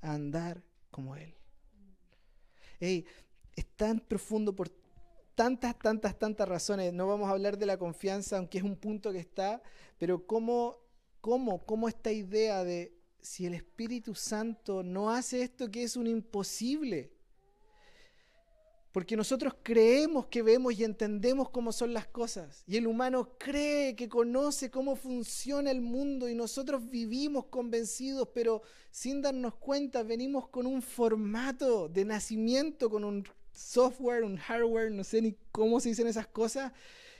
a 0.00 0.14
andar 0.14 0.62
como 0.90 1.16
Él. 1.16 1.34
Hey, 2.78 3.04
es 3.56 3.66
tan 3.76 4.00
profundo 4.00 4.54
por 4.54 4.68
tantas, 5.34 5.78
tantas, 5.78 6.18
tantas 6.18 6.48
razones. 6.48 6.92
No 6.92 7.06
vamos 7.06 7.28
a 7.28 7.32
hablar 7.32 7.58
de 7.58 7.66
la 7.66 7.78
confianza, 7.78 8.38
aunque 8.38 8.58
es 8.58 8.64
un 8.64 8.76
punto 8.76 9.12
que 9.12 9.18
está, 9.18 9.62
pero 9.98 10.26
cómo, 10.26 10.78
cómo, 11.20 11.64
cómo 11.64 11.88
esta 11.88 12.12
idea 12.12 12.64
de 12.64 12.94
si 13.20 13.46
el 13.46 13.54
Espíritu 13.54 14.14
Santo 14.14 14.82
no 14.82 15.10
hace 15.10 15.42
esto 15.42 15.70
que 15.70 15.82
es 15.82 15.96
un 15.96 16.06
imposible. 16.06 17.10
Porque 18.92 19.16
nosotros 19.16 19.54
creemos 19.60 20.26
que 20.26 20.42
vemos 20.42 20.78
y 20.78 20.84
entendemos 20.84 21.50
cómo 21.50 21.72
son 21.72 21.92
las 21.92 22.06
cosas. 22.06 22.62
Y 22.68 22.76
el 22.76 22.86
humano 22.86 23.36
cree 23.38 23.96
que 23.96 24.08
conoce 24.08 24.70
cómo 24.70 24.94
funciona 24.94 25.72
el 25.72 25.80
mundo 25.80 26.28
y 26.28 26.34
nosotros 26.36 26.88
vivimos 26.88 27.46
convencidos, 27.46 28.28
pero 28.32 28.62
sin 28.92 29.20
darnos 29.20 29.56
cuenta 29.56 30.04
venimos 30.04 30.46
con 30.46 30.64
un 30.66 30.80
formato 30.80 31.88
de 31.88 32.04
nacimiento, 32.04 32.88
con 32.88 33.02
un 33.02 33.24
software, 33.54 34.24
un 34.24 34.36
hardware, 34.36 34.90
no 34.90 35.04
sé 35.04 35.22
ni 35.22 35.36
cómo 35.52 35.80
se 35.80 35.90
dicen 35.90 36.06
esas 36.06 36.26
cosas, 36.26 36.72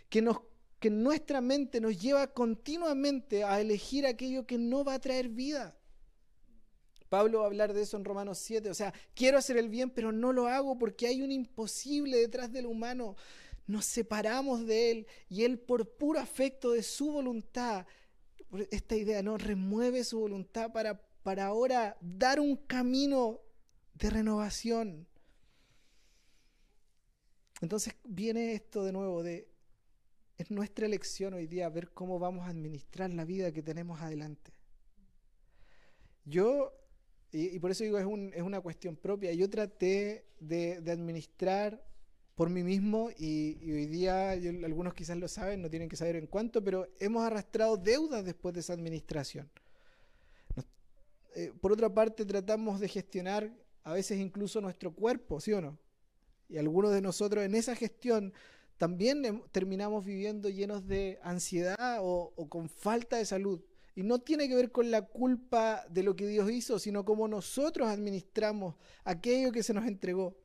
que, 0.08 0.20
nos, 0.20 0.38
que 0.80 0.90
nuestra 0.90 1.40
mente 1.40 1.80
nos 1.80 2.00
lleva 2.00 2.26
continuamente 2.32 3.44
a 3.44 3.60
elegir 3.60 4.06
aquello 4.06 4.46
que 4.46 4.58
no 4.58 4.84
va 4.84 4.94
a 4.94 5.00
traer 5.00 5.28
vida. 5.28 5.76
Pablo 7.08 7.38
va 7.38 7.44
a 7.44 7.46
hablar 7.46 7.72
de 7.72 7.82
eso 7.82 7.96
en 7.96 8.04
Romanos 8.04 8.38
7, 8.38 8.70
o 8.70 8.74
sea, 8.74 8.92
quiero 9.14 9.38
hacer 9.38 9.56
el 9.56 9.68
bien, 9.68 9.90
pero 9.90 10.10
no 10.10 10.32
lo 10.32 10.48
hago 10.48 10.76
porque 10.78 11.06
hay 11.06 11.22
un 11.22 11.30
imposible 11.30 12.18
detrás 12.18 12.50
del 12.52 12.66
humano. 12.66 13.16
Nos 13.66 13.84
separamos 13.84 14.66
de 14.66 14.90
él 14.90 15.06
y 15.28 15.44
él 15.44 15.58
por 15.58 15.88
puro 15.88 16.18
afecto 16.18 16.72
de 16.72 16.82
su 16.82 17.12
voluntad, 17.12 17.86
esta 18.70 18.96
idea, 18.96 19.22
¿no? 19.22 19.38
Remueve 19.38 20.04
su 20.04 20.18
voluntad 20.18 20.72
para, 20.72 21.00
para 21.22 21.46
ahora 21.46 21.96
dar 22.00 22.40
un 22.40 22.56
camino 22.56 23.40
de 23.94 24.10
renovación. 24.10 25.06
Entonces 27.60 27.94
viene 28.04 28.54
esto 28.54 28.84
de 28.84 28.92
nuevo 28.92 29.22
de, 29.22 29.48
es 30.36 30.50
nuestra 30.50 30.86
elección 30.86 31.34
hoy 31.34 31.46
día 31.46 31.68
ver 31.68 31.90
cómo 31.92 32.18
vamos 32.18 32.46
a 32.46 32.50
administrar 32.50 33.10
la 33.10 33.24
vida 33.24 33.52
que 33.52 33.62
tenemos 33.62 34.00
adelante. 34.00 34.52
Yo, 36.24 36.72
y, 37.30 37.58
por 37.58 37.70
eso 37.70 37.84
digo, 37.84 37.98
es, 37.98 38.06
es, 38.34 38.42
una 38.42 38.60
cuestión 38.60 38.96
propia, 38.96 39.32
yo 39.32 39.48
traté 39.50 40.26
de, 40.40 40.82
administrar 40.90 41.84
por 42.34 42.48
mí 42.48 42.62
mismo 42.62 43.10
y, 43.16 43.70
hoy 43.70 43.86
día, 43.86 44.30
algunos 44.30 44.94
quizás 44.94 45.16
lo 45.18 45.28
saben, 45.28 45.62
no 45.62 45.70
tienen 45.70 45.88
que 45.88 45.96
saber 45.96 46.16
en 46.16 46.26
cuánto, 46.26 46.64
pero 46.64 46.88
hemos 46.98 47.24
arrastrado 47.24 47.76
deudas 47.76 48.24
después 48.24 48.54
de 48.54 48.60
esa 48.60 48.72
administración. 48.72 49.50
Eh, 51.36 51.52
por 51.60 51.72
otra 51.72 51.92
parte, 51.92 52.24
tratamos 52.24 52.78
de 52.78 52.88
gestionar 52.88 53.52
a 53.82 53.92
veces 53.92 54.18
incluso 54.18 54.60
nuestro 54.60 54.92
cuerpo, 54.92 55.40
¿sí 55.40 55.52
o 55.52 55.60
no? 55.60 55.78
Y 56.48 56.58
algunos 56.58 56.92
de 56.92 57.00
nosotros 57.00 57.44
en 57.44 57.54
esa 57.54 57.74
gestión 57.74 58.32
también 58.76 59.42
terminamos 59.52 60.04
viviendo 60.04 60.48
llenos 60.48 60.86
de 60.86 61.18
ansiedad 61.22 61.98
o, 62.02 62.32
con 62.48 62.68
falta 62.68 63.16
de 63.16 63.24
salud. 63.24 63.60
Y 63.94 64.02
no 64.02 64.18
tiene 64.18 64.48
que 64.48 64.56
ver 64.56 64.72
con 64.72 64.90
la 64.90 65.02
culpa 65.02 65.84
de 65.88 66.02
lo 66.02 66.16
que 66.16 66.26
Dios 66.26 66.50
hizo, 66.50 66.78
sino 66.80 67.04
cómo 67.04 67.28
nosotros 67.28 67.88
administramos 67.88 68.74
aquello 69.04 69.52
que 69.52 69.62
se 69.62 69.72
nos 69.72 69.86
entregó. 69.86 70.36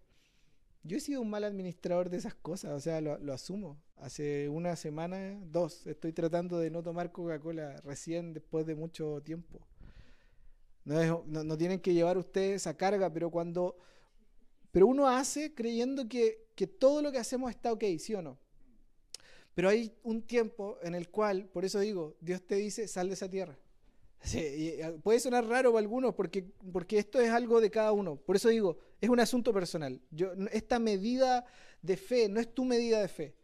Yo 0.84 0.98
he 0.98 1.00
sido 1.00 1.22
un 1.22 1.30
mal 1.30 1.44
administrador 1.44 2.10
de 2.10 2.18
esas 2.18 2.36
cosas, 2.36 2.72
o 2.72 2.80
sea, 2.80 3.02
lo, 3.02 3.34
asumo. 3.34 3.82
Hace 3.98 4.48
una 4.48 4.76
semana, 4.76 5.42
dos, 5.48 5.86
estoy 5.88 6.14
tratando 6.14 6.60
de 6.60 6.70
no 6.70 6.84
tomar 6.84 7.12
Coca-Cola 7.12 7.82
recién 7.84 8.34
después 8.34 8.66
de 8.66 8.76
mucho 8.76 9.22
tiempo. 9.22 9.60
No, 10.86 11.26
no 11.26 11.58
tienen 11.58 11.80
que 11.80 11.94
llevar 11.94 12.18
ustedes 12.18 12.62
esa 12.62 12.78
carga, 12.78 13.12
pero 13.12 13.30
cuando 13.30 13.76
pero 14.72 14.88
uno 14.88 15.08
hace 15.08 15.54
creyendo 15.54 16.08
que, 16.08 16.48
todo 16.78 17.02
lo 17.02 17.12
que 17.12 17.18
hacemos 17.18 17.50
está 17.50 17.72
ok, 17.72 17.84
¿sí 17.98 18.14
o 18.14 18.22
no? 18.22 18.38
Pero 19.56 19.70
hay 19.70 19.94
un 20.04 20.22
tiempo 20.22 20.78
en 20.84 20.96
el 20.96 21.10
cual, 21.10 21.46
por 21.46 21.66
eso 21.66 21.80
digo, 21.80 22.16
Dios 22.22 22.42
te 22.42 22.56
dice, 22.56 22.88
sal 22.88 23.08
de 23.08 23.14
esa 23.14 23.30
tierra. 23.30 23.58
Eh, 24.34 24.98
puede 25.02 25.20
sonar 25.22 25.46
raro 25.48 25.72
para 25.72 25.80
algunos 25.80 26.14
porque, 26.14 26.44
porque 26.74 26.98
esto 26.98 27.22
es 27.22 27.30
algo 27.30 27.62
de 27.62 27.72
cada 27.72 27.94
uno. 27.94 28.18
Por 28.18 28.36
eso 28.36 28.50
digo, 28.50 28.78
es 29.00 29.10
un 29.10 29.20
asunto 29.20 29.54
personal. 29.54 30.02
Yo, 30.12 30.34
esta 30.52 30.78
medida 30.78 31.46
de 31.82 31.96
fe 31.96 32.28
no 32.28 32.40
es 32.40 32.54
tu 32.54 32.66
medida 32.66 33.02
de 33.02 33.08
fe. 33.08 33.36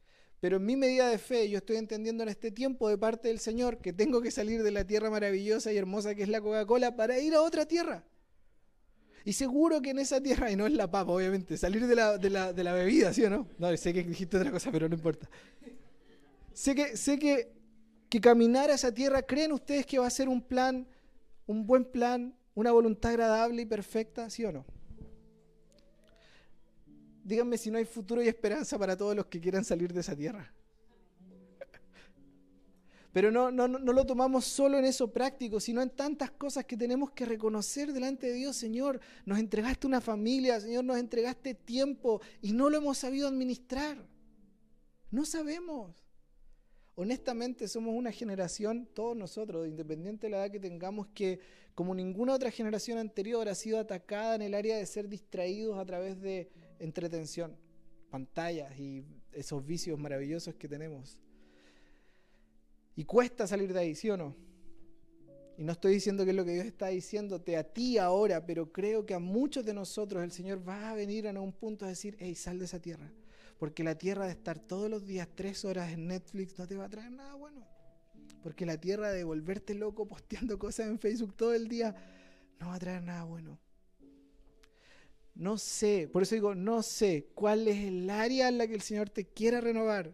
Pero 0.42 0.58
en 0.58 0.66
mi 0.66 0.76
medida 0.76 1.10
de 1.10 1.18
fe 1.18 1.50
yo 1.50 1.58
estoy 1.58 1.78
entendiendo 1.78 2.24
en 2.24 2.30
este 2.30 2.52
tiempo 2.52 2.90
de 2.90 2.98
parte 2.98 3.30
del 3.30 3.40
Señor 3.40 3.80
que 3.80 3.94
tengo 3.94 4.22
que 4.22 4.32
salir 4.32 4.64
de 4.64 4.72
la 4.72 4.86
tierra 4.86 5.10
maravillosa 5.10 5.72
y 5.72 5.78
hermosa 5.78 6.14
que 6.14 6.24
es 6.24 6.30
la 6.30 6.42
Coca-Cola 6.42 6.96
para 6.96 7.18
ir 7.20 7.34
a 7.34 7.42
otra 7.42 7.66
tierra. 7.66 8.04
Y 9.26 9.34
seguro 9.34 9.82
que 9.82 9.90
en 9.90 9.98
esa 9.98 10.22
tierra, 10.22 10.52
y 10.52 10.56
no 10.56 10.68
es 10.68 10.74
la 10.74 10.90
papa, 10.90 11.12
obviamente, 11.12 11.58
salir 11.58 11.88
de 11.88 11.96
la, 11.96 12.20
de 12.20 12.30
la, 12.30 12.54
de 12.54 12.64
la 12.64 12.74
bebida, 12.74 13.12
¿sí 13.12 13.24
o 13.24 13.30
no? 13.32 13.48
No, 13.58 13.76
sé 13.76 13.92
que 13.92 14.04
dijiste 14.04 14.38
otra 14.38 14.52
cosa, 14.52 14.72
pero 14.72 14.88
no 14.88 14.94
importa. 14.94 15.28
Sé 16.54 16.76
que, 16.76 16.96
sé 16.96 17.18
que, 17.18 17.52
que 18.08 18.22
caminar 18.22 18.70
a 18.70 18.76
esa 18.76 18.94
tierra, 18.94 19.24
¿creen 19.24 19.52
ustedes 19.52 19.88
que 19.88 19.98
va 19.98 20.06
a 20.06 20.12
ser 20.12 20.30
un 20.30 20.44
plan, 20.44 20.88
un 21.48 21.66
buen 21.66 21.86
plan, 21.86 22.36
una 22.54 22.72
voluntad 22.72 23.12
agradable 23.12 23.64
y 23.64 23.66
perfecta, 23.66 24.30
sí 24.30 24.46
o 24.46 24.52
no? 24.52 24.64
Díganme 27.24 27.58
si 27.58 27.72
no 27.72 27.80
hay 27.80 27.86
futuro 27.86 28.22
y 28.22 28.28
esperanza 28.28 28.78
para 28.78 28.96
todos 28.96 29.16
los 29.16 29.26
que 29.26 29.42
quieran 29.42 29.66
salir 29.66 29.92
de 29.92 30.02
esa 30.02 30.16
tierra. 30.16 30.54
Pero 33.16 33.32
no, 33.32 33.50
no, 33.50 33.70
no 33.70 33.94
lo 33.94 34.06
tomamos 34.06 34.44
solo 34.44 34.78
en 34.78 34.84
eso 34.84 35.10
práctico, 35.10 35.62
sino 35.62 35.82
en 35.82 35.90
tantas 35.90 36.32
cosas 36.32 36.66
que 36.66 36.76
tenemos 36.76 37.12
que 37.12 37.24
reconocer 37.24 37.94
delante 37.94 38.28
de 38.28 38.34
Dios. 38.34 38.58
Señor, 38.58 39.00
nos 39.26 39.40
entregaste 39.40 39.88
una 39.88 40.02
familia, 40.02 40.60
Señor, 40.60 40.84
nos 40.84 40.98
entregaste 40.98 41.54
tiempo 41.54 42.20
y 42.42 42.52
no 42.52 42.70
lo 42.70 42.76
hemos 42.76 42.98
sabido 42.98 43.30
administrar. 43.30 44.06
No 45.12 45.24
sabemos. 45.24 45.96
Honestamente 46.96 47.70
somos 47.70 47.96
una 47.96 48.12
generación, 48.12 48.86
todos 48.94 49.16
nosotros, 49.16 49.66
independiente 49.66 50.28
de 50.28 50.32
la 50.32 50.38
edad 50.40 50.52
que 50.52 50.60
tengamos, 50.60 51.08
que 51.14 51.40
como 51.74 51.96
ninguna 51.96 52.34
otra 52.34 52.52
generación 52.52 52.98
anterior 52.98 53.48
ha 53.48 53.56
sido 53.56 53.80
atacada 53.80 54.36
en 54.36 54.42
el 54.42 54.54
área 54.54 54.76
de 54.76 54.86
ser 54.86 55.08
distraídos 55.08 55.78
a 55.78 55.86
través 55.86 56.20
de 56.20 56.50
entretención, 56.80 57.56
pantallas 58.10 58.78
y 58.78 59.06
esos 59.32 59.66
vicios 59.66 59.98
maravillosos 59.98 60.56
que 60.56 60.68
tenemos. 60.68 61.18
Y 62.96 63.04
cuesta 63.04 63.46
salir 63.46 63.74
de 63.74 63.80
ahí, 63.80 63.96
¿sí 63.96 64.10
o 64.10 64.18
no? 64.18 64.36
Y 65.58 65.64
no 65.64 65.72
estoy 65.72 65.94
diciendo 65.94 66.26
que 66.26 66.32
es 66.32 66.36
lo 66.36 66.44
que 66.44 66.54
Dios 66.54 66.66
está 66.66 66.88
diciéndote 66.88 67.56
a 67.56 67.64
ti 67.64 67.98
ahora, 67.98 68.46
pero 68.46 68.72
creo 68.72 69.06
que 69.06 69.14
a 69.14 69.20
muchos 69.20 69.64
de 69.66 69.74
nosotros 69.74 70.24
el 70.24 70.32
Señor 70.32 70.68
va 70.68 70.92
a 70.92 70.96
venir 70.96 71.28
a 71.28 71.40
un 71.40 71.54
punto 71.54 71.86
a 71.86 71.90
decir, 71.90 72.18
hey, 72.20 72.36
sal 72.36 72.60
de 72.60 72.66
esa 72.66 72.80
tierra. 72.80 73.10
Porque 73.58 73.84
la 73.84 73.98
tierra 73.98 74.26
de 74.26 74.32
estar 74.32 74.60
todos 74.60 74.90
los 74.90 75.06
días 75.06 75.30
tres 75.34 75.64
horas 75.64 75.94
en 75.94 76.08
Netflix 76.08 76.58
no 76.60 76.68
te 76.68 76.76
va 76.76 76.86
a 76.86 76.90
traer 76.90 77.12
nada 77.12 77.36
bueno. 77.36 77.66
Porque 78.44 78.66
la 78.66 78.78
tierra 78.80 79.12
de 79.12 79.24
volverte 79.24 79.74
loco 79.74 80.06
posteando 80.08 80.60
cosas 80.60 80.88
en 80.88 81.00
Facebook 81.00 81.36
todo 81.36 81.54
el 81.54 81.70
día 81.70 81.96
no 82.60 82.68
va 82.68 82.76
a 82.76 82.80
traer 82.80 83.02
nada 83.02 83.24
bueno. 83.24 83.58
No 85.36 85.58
sé, 85.58 86.10
por 86.12 86.24
eso 86.24 86.36
digo, 86.36 86.56
no 86.56 86.82
sé 86.82 87.28
cuál 87.34 87.68
es 87.68 87.78
el 87.78 88.10
área 88.10 88.48
en 88.48 88.58
la 88.58 88.68
que 88.68 88.76
el 88.76 88.82
Señor 88.82 89.10
te 89.10 89.26
quiera 89.26 89.60
renovar 89.60 90.14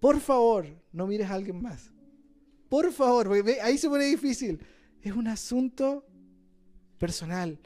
por 0.00 0.20
favor, 0.20 0.66
no 0.92 1.06
mires 1.06 1.28
a 1.30 1.34
alguien 1.34 1.60
más. 1.60 1.90
Por 2.68 2.92
favor, 2.92 3.30
ahí 3.62 3.78
se 3.78 3.88
pone 3.88 4.04
difícil. 4.04 4.60
Es 5.02 5.12
un 5.12 5.26
asunto 5.26 6.06
personal 6.98 7.58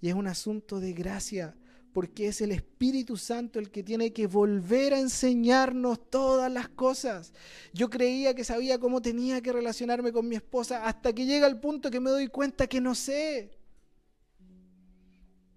y 0.00 0.08
es 0.08 0.14
un 0.14 0.26
asunto 0.26 0.80
de 0.80 0.92
gracia, 0.92 1.56
porque 1.92 2.28
es 2.28 2.40
el 2.40 2.52
Espíritu 2.52 3.16
Santo 3.16 3.58
el 3.58 3.70
que 3.70 3.82
tiene 3.82 4.12
que 4.12 4.26
volver 4.26 4.94
a 4.94 5.00
enseñarnos 5.00 6.10
todas 6.10 6.50
las 6.52 6.68
cosas. 6.68 7.32
Yo 7.72 7.90
creía 7.90 8.34
que 8.34 8.44
sabía 8.44 8.78
cómo 8.78 9.02
tenía 9.02 9.40
que 9.40 9.52
relacionarme 9.52 10.12
con 10.12 10.28
mi 10.28 10.36
esposa 10.36 10.86
hasta 10.86 11.12
que 11.12 11.26
llega 11.26 11.46
el 11.46 11.58
punto 11.58 11.90
que 11.90 12.00
me 12.00 12.10
doy 12.10 12.28
cuenta 12.28 12.68
que 12.68 12.80
no 12.80 12.94
sé. 12.94 13.58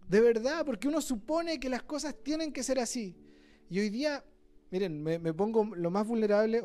De 0.08 0.22
verdad, 0.22 0.66
porque 0.66 0.88
uno 0.88 1.02
supone 1.02 1.60
que 1.60 1.70
las 1.70 1.84
cosas 1.84 2.16
tienen 2.24 2.52
que 2.52 2.64
ser 2.64 2.80
así. 2.80 3.16
Y 3.70 3.80
hoy 3.80 3.90
día 3.90 4.24
Miren, 4.74 5.04
me, 5.04 5.34
pongo 5.36 5.66
lo 5.76 5.92
más 5.92 6.08
vulnerable 6.08 6.60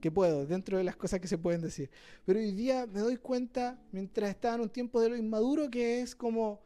que 0.00 0.10
puedo, 0.10 0.46
dentro 0.46 0.78
de 0.78 0.82
las 0.82 0.96
cosas 0.96 1.20
que 1.20 1.28
se 1.28 1.38
pueden 1.38 1.60
decir. 1.60 1.88
Pero 2.24 2.40
hoy 2.40 2.50
día 2.50 2.88
me 2.88 2.98
doy 2.98 3.18
cuenta, 3.18 3.78
mientras 3.92 4.30
estaba 4.30 4.56
en 4.56 4.62
un 4.62 4.68
tiempo 4.68 5.00
de 5.00 5.10
lo 5.10 5.16
inmaduro, 5.16 5.70
que 5.70 6.00
es 6.00 6.16
como, 6.16 6.60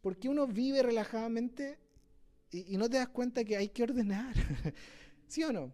¿por 0.00 0.16
qué 0.16 0.28
uno 0.28 0.48
vive 0.48 0.82
relajadamente 0.82 1.78
y, 2.50 2.76
no 2.76 2.90
te 2.90 2.96
das 2.96 3.06
cuenta 3.10 3.44
que 3.44 3.56
hay 3.56 3.68
que 3.68 3.84
ordenar? 3.84 4.34
¿Sí 5.28 5.44
o 5.44 5.52
no? 5.52 5.72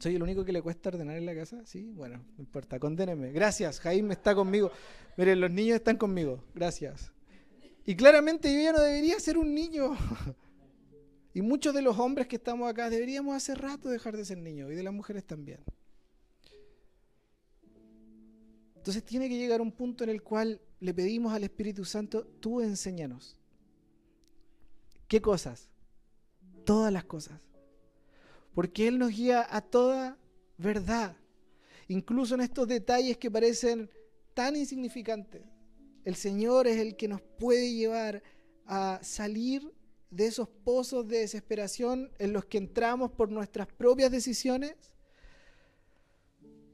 ¿Soy 0.00 0.16
el 0.16 0.22
único 0.24 0.44
que 0.44 0.50
le 0.50 0.62
cuesta 0.62 0.88
ordenar 0.88 1.16
en 1.16 1.26
la 1.26 1.36
casa? 1.36 1.64
Sí, 1.64 1.92
bueno, 1.94 2.24
no 2.38 2.42
importa, 2.42 2.80
condéneme. 2.80 3.30
Gracias, 3.30 3.78
Jaime 3.78 4.14
está 4.14 4.34
conmigo. 4.34 4.72
Miren, 5.16 5.40
los 5.40 5.50
niños 5.52 5.76
están 5.76 5.96
conmigo. 5.96 6.42
Gracias. 6.56 7.12
Y 7.86 7.94
claramente 7.94 8.52
yo 8.52 8.60
ya 8.60 8.72
no 8.72 8.80
debería 8.80 9.20
ser 9.20 9.38
un 9.38 9.54
niño. 9.54 9.96
Y 11.32 11.42
muchos 11.42 11.74
de 11.74 11.82
los 11.82 11.98
hombres 11.98 12.26
que 12.26 12.36
estamos 12.36 12.68
acá 12.68 12.90
deberíamos 12.90 13.36
hace 13.36 13.54
rato 13.54 13.88
dejar 13.88 14.16
de 14.16 14.24
ser 14.24 14.38
niños 14.38 14.70
y 14.72 14.74
de 14.74 14.82
las 14.82 14.92
mujeres 14.92 15.24
también. 15.24 15.60
Entonces 18.76 19.04
tiene 19.04 19.28
que 19.28 19.36
llegar 19.36 19.60
un 19.60 19.72
punto 19.72 20.04
en 20.04 20.10
el 20.10 20.22
cual 20.22 20.60
le 20.80 20.94
pedimos 20.94 21.32
al 21.32 21.44
Espíritu 21.44 21.84
Santo, 21.84 22.26
tú 22.40 22.60
enséñanos. 22.60 23.36
¿Qué 25.06 25.20
cosas? 25.20 25.68
Todas 26.64 26.92
las 26.92 27.04
cosas. 27.04 27.40
Porque 28.54 28.88
Él 28.88 28.98
nos 28.98 29.10
guía 29.10 29.46
a 29.48 29.60
toda 29.60 30.16
verdad. 30.56 31.16
Incluso 31.88 32.34
en 32.34 32.40
estos 32.40 32.66
detalles 32.66 33.18
que 33.18 33.30
parecen 33.30 33.90
tan 34.34 34.56
insignificantes. 34.56 35.42
El 36.04 36.14
Señor 36.14 36.66
es 36.66 36.78
el 36.78 36.96
que 36.96 37.08
nos 37.08 37.20
puede 37.20 37.74
llevar 37.74 38.22
a 38.66 38.98
salir 39.02 39.70
de 40.10 40.26
esos 40.26 40.48
pozos 40.48 41.06
de 41.06 41.18
desesperación 41.18 42.10
en 42.18 42.32
los 42.32 42.44
que 42.44 42.58
entramos 42.58 43.10
por 43.12 43.30
nuestras 43.30 43.68
propias 43.68 44.10
decisiones, 44.10 44.74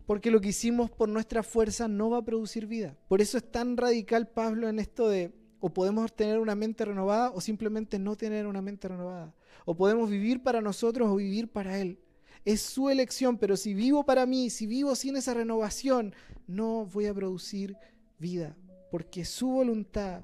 porque 0.06 0.30
lo 0.30 0.40
que 0.40 0.48
hicimos 0.48 0.90
por 0.90 1.08
nuestra 1.08 1.42
fuerza 1.42 1.88
no 1.88 2.10
va 2.10 2.18
a 2.18 2.24
producir 2.24 2.66
vida. 2.66 2.96
Por 3.08 3.20
eso 3.20 3.36
es 3.38 3.50
tan 3.50 3.76
radical 3.76 4.28
Pablo 4.28 4.68
en 4.68 4.78
esto 4.78 5.08
de 5.08 5.34
o 5.58 5.70
podemos 5.70 6.14
tener 6.14 6.38
una 6.38 6.54
mente 6.54 6.84
renovada 6.84 7.30
o 7.30 7.40
simplemente 7.40 7.98
no 7.98 8.16
tener 8.16 8.46
una 8.46 8.62
mente 8.62 8.88
renovada. 8.88 9.34
O 9.64 9.74
podemos 9.74 10.08
vivir 10.10 10.42
para 10.42 10.60
nosotros 10.60 11.08
o 11.10 11.16
vivir 11.16 11.48
para 11.48 11.80
Él. 11.80 11.98
Es 12.44 12.60
su 12.60 12.88
elección, 12.88 13.38
pero 13.38 13.56
si 13.56 13.74
vivo 13.74 14.04
para 14.04 14.26
mí, 14.26 14.50
si 14.50 14.66
vivo 14.66 14.94
sin 14.94 15.16
esa 15.16 15.34
renovación, 15.34 16.14
no 16.46 16.86
voy 16.86 17.06
a 17.06 17.14
producir 17.14 17.76
vida, 18.18 18.56
porque 18.90 19.24
su 19.24 19.48
voluntad 19.48 20.22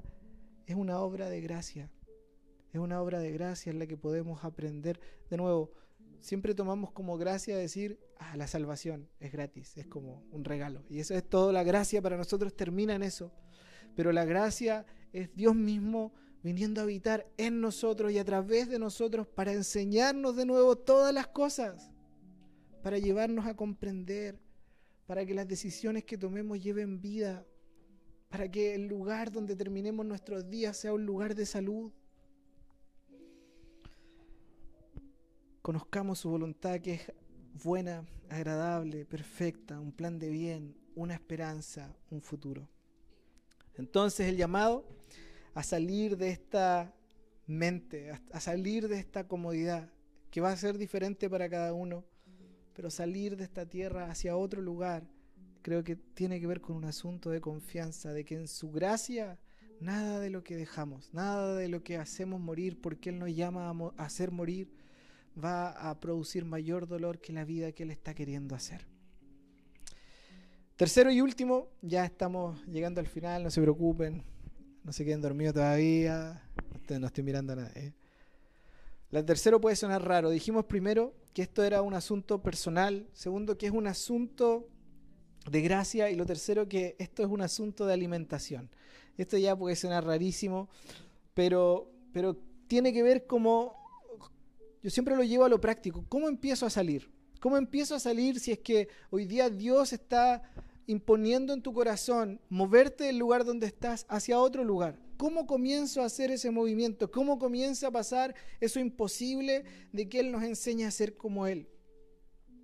es 0.65 0.75
una 0.75 0.99
obra 0.99 1.29
de 1.29 1.41
gracia. 1.41 1.91
Es 2.73 2.79
una 2.79 2.99
obra 3.01 3.19
de 3.19 3.31
gracia 3.31 3.69
en 3.69 3.77
la 3.77 3.85
que 3.85 3.97
podemos 3.97 4.43
aprender. 4.43 4.99
De 5.29 5.37
nuevo, 5.37 5.71
siempre 6.19 6.55
tomamos 6.55 6.91
como 6.91 7.17
gracia 7.19 7.55
decir, 7.55 7.99
ah, 8.17 8.35
la 8.35 8.47
salvación 8.47 9.07
es 9.19 9.31
gratis, 9.31 9.77
es 9.77 9.85
como 9.85 10.25
un 10.31 10.43
regalo. 10.43 10.83
Y 10.89 10.99
eso 10.99 11.13
es 11.13 11.23
todo, 11.23 11.51
la 11.51 11.63
gracia 11.63 12.01
para 12.01 12.17
nosotros 12.17 12.55
termina 12.55 12.95
en 12.95 13.03
eso. 13.03 13.31
Pero 13.95 14.11
la 14.11 14.25
gracia 14.25 14.87
es 15.11 15.35
Dios 15.35 15.55
mismo 15.55 16.13
viniendo 16.41 16.81
a 16.81 16.85
habitar 16.85 17.27
en 17.37 17.61
nosotros 17.61 18.11
y 18.11 18.17
a 18.17 18.25
través 18.25 18.67
de 18.67 18.79
nosotros 18.79 19.27
para 19.27 19.53
enseñarnos 19.53 20.35
de 20.35 20.47
nuevo 20.47 20.75
todas 20.75 21.13
las 21.13 21.27
cosas, 21.27 21.91
para 22.81 22.97
llevarnos 22.97 23.45
a 23.45 23.55
comprender, 23.55 24.39
para 25.05 25.27
que 25.27 25.35
las 25.35 25.47
decisiones 25.47 26.05
que 26.05 26.17
tomemos 26.17 26.59
lleven 26.59 26.99
vida, 26.99 27.45
para 28.29 28.49
que 28.49 28.73
el 28.73 28.87
lugar 28.87 29.31
donde 29.31 29.55
terminemos 29.55 30.07
nuestros 30.07 30.49
días 30.49 30.75
sea 30.75 30.91
un 30.91 31.05
lugar 31.05 31.35
de 31.35 31.45
salud, 31.45 31.93
conozcamos 35.63 36.19
su 36.19 36.29
voluntad 36.29 36.81
que 36.81 36.95
es 36.95 37.11
buena, 37.63 38.05
agradable, 38.29 39.05
perfecta, 39.05 39.79
un 39.79 39.93
plan 39.93 40.19
de 40.19 40.29
bien, 40.29 40.75
una 40.93 41.13
esperanza, 41.13 41.95
un 42.11 42.21
futuro. 42.21 42.69
Entonces 43.75 44.27
el 44.27 44.35
llamado 44.35 44.85
a 45.53 45.63
salir 45.63 46.17
de 46.17 46.29
esta 46.29 46.93
mente, 47.47 48.11
a 48.11 48.39
salir 48.41 48.89
de 48.89 48.99
esta 48.99 49.25
comodidad, 49.27 49.89
que 50.29 50.41
va 50.41 50.51
a 50.51 50.57
ser 50.57 50.77
diferente 50.77 51.29
para 51.29 51.49
cada 51.49 51.73
uno, 51.73 52.03
pero 52.73 52.91
salir 52.91 53.37
de 53.37 53.45
esta 53.45 53.65
tierra 53.65 54.11
hacia 54.11 54.35
otro 54.35 54.61
lugar, 54.61 55.07
creo 55.61 55.81
que 55.83 55.95
tiene 55.95 56.41
que 56.41 56.47
ver 56.47 56.59
con 56.59 56.75
un 56.75 56.85
asunto 56.85 57.29
de 57.29 57.39
confianza, 57.39 58.11
de 58.11 58.25
que 58.25 58.35
en 58.35 58.49
su 58.49 58.69
gracia 58.69 59.39
nada 59.79 60.19
de 60.19 60.29
lo 60.29 60.43
que 60.43 60.57
dejamos, 60.57 61.13
nada 61.13 61.55
de 61.55 61.69
lo 61.69 61.83
que 61.83 61.97
hacemos 61.97 62.41
morir, 62.41 62.81
porque 62.81 63.11
Él 63.11 63.19
nos 63.19 63.33
llama 63.33 63.69
a 63.69 64.03
hacer 64.03 64.31
morir, 64.31 64.82
va 65.41 65.69
a 65.69 65.99
producir 65.99 66.45
mayor 66.45 66.87
dolor 66.87 67.19
que 67.19 67.33
la 67.33 67.45
vida 67.45 67.71
que 67.71 67.83
Él 67.83 67.91
está 67.91 68.13
queriendo 68.13 68.55
hacer. 68.55 68.85
Tercero 70.75 71.11
y 71.11 71.21
último, 71.21 71.69
ya 71.81 72.03
estamos 72.03 72.65
llegando 72.65 72.99
al 72.99 73.07
final, 73.07 73.43
no 73.43 73.51
se 73.51 73.61
preocupen, 73.61 74.23
no 74.83 74.91
se 74.91 75.05
queden 75.05 75.21
dormidos 75.21 75.53
todavía, 75.53 76.41
no 76.89 77.07
estoy 77.07 77.23
mirando 77.23 77.53
a 77.53 77.57
nadie. 77.57 77.93
La 79.11 79.23
tercero 79.23 79.61
puede 79.61 79.75
sonar 79.75 80.03
raro. 80.03 80.31
Dijimos 80.31 80.65
primero 80.65 81.13
que 81.33 81.43
esto 81.43 81.63
era 81.63 81.81
un 81.83 81.93
asunto 81.93 82.41
personal, 82.41 83.07
segundo 83.13 83.57
que 83.57 83.67
es 83.67 83.71
un 83.71 83.85
asunto 83.85 84.67
de 85.49 85.61
gracia 85.61 86.09
y 86.09 86.15
lo 86.15 86.25
tercero 86.25 86.67
que 86.67 86.95
esto 86.97 87.21
es 87.21 87.29
un 87.29 87.41
asunto 87.41 87.85
de 87.85 87.93
alimentación. 87.93 88.71
Esto 89.17 89.37
ya 89.37 89.55
puede 89.55 89.75
sonar 89.75 90.05
rarísimo, 90.05 90.69
pero, 91.33 91.91
pero 92.11 92.37
tiene 92.67 92.91
que 92.91 93.03
ver 93.03 93.27
como 93.27 93.82
yo 94.83 94.89
siempre 94.89 95.15
lo 95.15 95.23
llevo 95.23 95.45
a 95.45 95.49
lo 95.49 95.61
práctico. 95.61 96.05
¿Cómo 96.09 96.27
empiezo 96.27 96.65
a 96.65 96.69
salir? 96.69 97.09
¿Cómo 97.39 97.57
empiezo 97.57 97.95
a 97.95 97.99
salir 97.99 98.39
si 98.39 98.51
es 98.51 98.59
que 98.59 98.89
hoy 99.09 99.25
día 99.25 99.49
Dios 99.49 99.93
está 99.93 100.43
imponiendo 100.87 101.53
en 101.53 101.61
tu 101.61 101.73
corazón 101.73 102.41
moverte 102.49 103.05
del 103.05 103.17
lugar 103.17 103.45
donde 103.45 103.65
estás 103.65 104.05
hacia 104.09 104.39
otro 104.39 104.65
lugar? 104.65 104.99
¿Cómo 105.15 105.47
comienzo 105.47 106.01
a 106.01 106.05
hacer 106.05 106.31
ese 106.31 106.51
movimiento? 106.51 107.09
¿Cómo 107.09 107.39
comienza 107.39 107.87
a 107.87 107.91
pasar 107.91 108.35
eso 108.59 108.81
imposible 108.81 109.63
de 109.93 110.09
que 110.09 110.19
Él 110.19 110.33
nos 110.33 110.43
enseñe 110.43 110.83
a 110.83 110.91
ser 110.91 111.15
como 111.15 111.47
Él? 111.47 111.69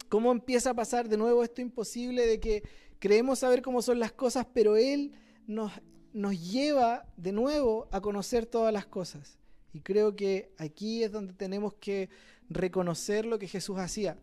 ¿Cómo 0.10 0.32
empieza 0.34 0.72
a 0.72 0.76
pasar 0.76 1.08
de 1.08 1.16
nuevo 1.16 1.42
esto 1.42 1.62
imposible 1.62 2.28
de 2.28 2.42
que 2.42 2.64
creemos 3.00 3.40
saber 3.40 3.62
cómo 3.62 3.82
son 3.82 3.98
las 3.98 4.12
cosas, 4.12 4.46
pero 4.54 4.76
Él 4.76 5.14
nos, 5.48 5.72
nos 6.12 6.52
lleva 6.52 7.06
de 7.16 7.32
nuevo 7.32 7.88
a 7.94 8.02
conocer 8.02 8.46
todas 8.46 8.74
las 8.74 8.88
cosas? 8.88 9.40
Y 9.74 9.82
creo 9.82 10.16
que 10.16 10.54
aquí 10.58 11.04
es 11.04 11.12
donde 11.12 11.34
tenemos 11.34 11.74
que 11.76 12.10
reconocer 12.50 13.26
lo 13.26 13.38
que 13.38 13.48
Jesús 13.48 13.78
hacía. 13.78 14.18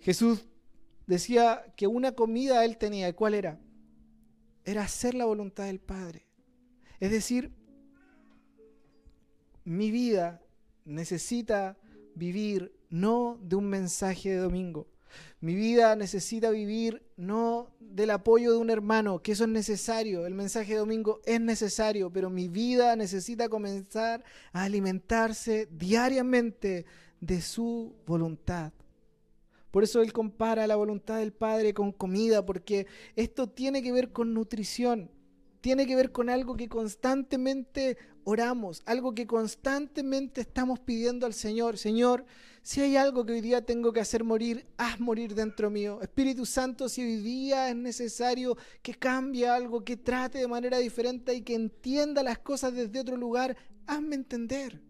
Jesús 0.00 0.46
decía 1.06 1.64
que 1.76 1.86
una 1.86 2.12
comida 2.12 2.64
Él 2.64 2.78
tenía, 2.78 3.08
¿y 3.08 3.12
cuál 3.12 3.34
era? 3.34 3.60
Era 4.64 4.82
hacer 4.82 5.14
la 5.14 5.24
voluntad 5.24 5.66
del 5.66 5.80
Padre. 5.80 6.26
Es 7.00 7.10
decir, 7.10 7.52
mi 9.64 9.90
vida 9.90 10.42
necesita 10.84 11.76
vivir 12.14 12.72
no 12.90 13.38
de 13.42 13.56
un 13.56 13.66
mensaje 13.66 14.30
de 14.30 14.36
domingo, 14.38 14.88
mi 15.40 15.54
vida 15.54 15.94
necesita 15.94 16.50
vivir 16.50 17.02
no 17.16 17.70
del 17.80 18.10
apoyo 18.10 18.52
de 18.52 18.58
un 18.58 18.70
hermano, 18.70 19.22
que 19.22 19.32
eso 19.32 19.44
es 19.44 19.50
necesario, 19.50 20.26
el 20.26 20.34
mensaje 20.34 20.72
de 20.72 20.78
domingo 20.78 21.20
es 21.24 21.40
necesario, 21.40 22.10
pero 22.10 22.28
mi 22.28 22.48
vida 22.48 22.96
necesita 22.96 23.48
comenzar 23.48 24.24
a 24.52 24.64
alimentarse 24.64 25.68
diariamente 25.70 26.86
de 27.20 27.40
su 27.40 27.94
voluntad. 28.06 28.72
Por 29.70 29.84
eso 29.84 30.02
él 30.02 30.12
compara 30.12 30.66
la 30.66 30.76
voluntad 30.76 31.18
del 31.18 31.32
Padre 31.32 31.74
con 31.74 31.92
comida, 31.92 32.44
porque 32.44 32.86
esto 33.16 33.48
tiene 33.48 33.82
que 33.82 33.92
ver 33.92 34.12
con 34.12 34.34
nutrición, 34.34 35.10
tiene 35.60 35.86
que 35.86 35.94
ver 35.94 36.10
con 36.10 36.30
algo 36.30 36.56
que 36.56 36.68
constantemente 36.68 37.96
oramos, 38.24 38.82
algo 38.86 39.14
que 39.14 39.26
constantemente 39.26 40.40
estamos 40.40 40.80
pidiendo 40.80 41.26
al 41.26 41.34
Señor. 41.34 41.78
Señor, 41.78 42.24
si 42.68 42.82
hay 42.82 42.98
algo 42.98 43.24
que 43.24 43.32
hoy 43.32 43.40
día 43.40 43.64
tengo 43.64 43.94
que 43.94 44.00
hacer 44.00 44.24
morir, 44.24 44.66
haz 44.76 45.00
morir 45.00 45.34
dentro 45.34 45.70
mío. 45.70 46.02
Espíritu 46.02 46.44
Santo, 46.44 46.86
si 46.90 47.00
hoy 47.02 47.16
día 47.16 47.70
es 47.70 47.76
necesario 47.76 48.58
que 48.82 48.92
cambie 48.92 49.48
algo, 49.48 49.82
que 49.82 49.96
trate 49.96 50.36
de 50.36 50.46
manera 50.46 50.76
diferente 50.76 51.32
y 51.32 51.40
que 51.40 51.54
entienda 51.54 52.22
las 52.22 52.40
cosas 52.40 52.74
desde 52.74 53.00
otro 53.00 53.16
lugar, 53.16 53.56
hazme 53.86 54.16
entender. 54.16 54.82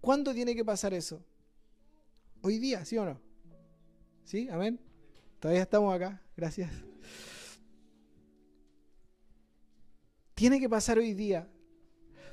¿Cuándo 0.00 0.32
tiene 0.32 0.54
que 0.54 0.64
pasar 0.64 0.94
eso? 0.94 1.24
Hoy 2.40 2.60
día, 2.60 2.84
¿sí 2.84 2.96
o 2.98 3.04
no? 3.04 3.20
¿Sí? 4.22 4.48
Amén. 4.48 4.78
Todavía 5.40 5.62
estamos 5.62 5.92
acá. 5.92 6.22
Gracias. 6.36 6.70
Tiene 10.36 10.60
que 10.60 10.68
pasar 10.68 10.98
hoy 10.98 11.14
día. 11.14 11.50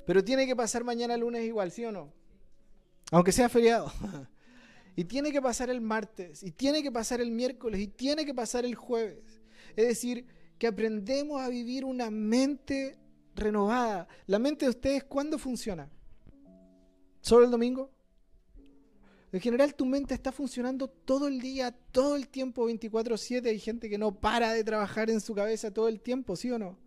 Pero 0.06 0.24
tiene 0.24 0.46
que 0.46 0.56
pasar 0.56 0.84
mañana 0.84 1.18
lunes 1.18 1.44
igual, 1.44 1.72
¿sí 1.72 1.84
o 1.86 1.92
no? 1.92 2.17
Aunque 3.12 3.32
sea 3.32 3.50
feriado. 3.50 3.92
y 4.96 5.06
tiene 5.06 5.32
que 5.32 5.42
pasar 5.42 5.70
el 5.70 5.82
martes, 5.82 6.44
y 6.44 6.52
tiene 6.52 6.82
que 6.84 6.92
pasar 6.92 7.22
el 7.22 7.32
miércoles, 7.32 7.80
y 7.80 7.88
tiene 7.88 8.26
que 8.26 8.34
pasar 8.34 8.66
el 8.66 8.76
jueves. 8.76 9.42
Es 9.76 9.88
decir, 9.88 10.26
que 10.58 10.68
aprendemos 10.68 11.42
a 11.42 11.50
vivir 11.50 11.86
una 11.86 12.10
mente 12.10 12.98
renovada. 13.36 14.08
¿La 14.26 14.40
mente 14.40 14.66
de 14.66 14.72
ustedes 14.72 15.04
cuándo 15.04 15.38
funciona? 15.38 15.90
¿Solo 17.22 17.46
el 17.46 17.52
domingo? 17.52 17.92
En 19.32 19.42
general 19.42 19.76
tu 19.76 19.86
mente 19.86 20.14
está 20.14 20.32
funcionando 20.32 20.88
todo 20.88 21.28
el 21.28 21.42
día, 21.42 21.72
todo 21.92 22.16
el 22.16 22.30
tiempo, 22.30 22.66
24/7. 22.66 23.50
Hay 23.50 23.60
gente 23.60 23.90
que 23.90 23.98
no 23.98 24.20
para 24.20 24.54
de 24.54 24.64
trabajar 24.64 25.10
en 25.10 25.20
su 25.20 25.36
cabeza 25.36 25.72
todo 25.72 25.90
el 25.90 26.00
tiempo, 26.00 26.36
¿sí 26.36 26.50
o 26.50 26.58
no? 26.58 26.78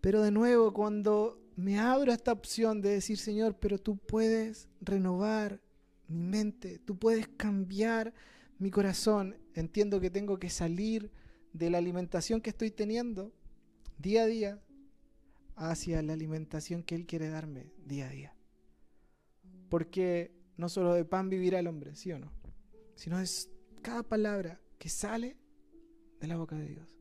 Pero 0.00 0.22
de 0.22 0.30
nuevo, 0.30 0.72
cuando 0.72 1.39
me 1.60 1.78
abro 1.78 2.10
a 2.10 2.14
esta 2.14 2.32
opción 2.32 2.80
de 2.80 2.90
decir, 2.90 3.18
Señor, 3.18 3.56
pero 3.58 3.78
tú 3.78 3.96
puedes 3.98 4.68
renovar 4.80 5.60
mi 6.08 6.22
mente, 6.22 6.78
tú 6.78 6.98
puedes 6.98 7.28
cambiar 7.28 8.14
mi 8.58 8.70
corazón, 8.70 9.36
entiendo 9.54 10.00
que 10.00 10.10
tengo 10.10 10.38
que 10.38 10.50
salir 10.50 11.10
de 11.52 11.70
la 11.70 11.78
alimentación 11.78 12.40
que 12.40 12.50
estoy 12.50 12.70
teniendo 12.70 13.32
día 13.98 14.22
a 14.22 14.26
día 14.26 14.62
hacia 15.56 16.00
la 16.02 16.14
alimentación 16.14 16.82
que 16.82 16.94
Él 16.94 17.06
quiere 17.06 17.28
darme 17.28 17.72
día 17.84 18.06
a 18.06 18.10
día. 18.10 18.34
Porque 19.68 20.32
no 20.56 20.68
solo 20.68 20.94
de 20.94 21.04
pan 21.04 21.28
vivirá 21.28 21.58
el 21.58 21.66
hombre, 21.66 21.94
¿sí 21.94 22.10
o 22.12 22.18
no? 22.18 22.32
Sino 22.94 23.20
es 23.20 23.50
cada 23.82 24.02
palabra 24.02 24.60
que 24.78 24.88
sale 24.88 25.36
de 26.20 26.26
la 26.26 26.36
boca 26.36 26.56
de 26.56 26.68
Dios. 26.68 26.99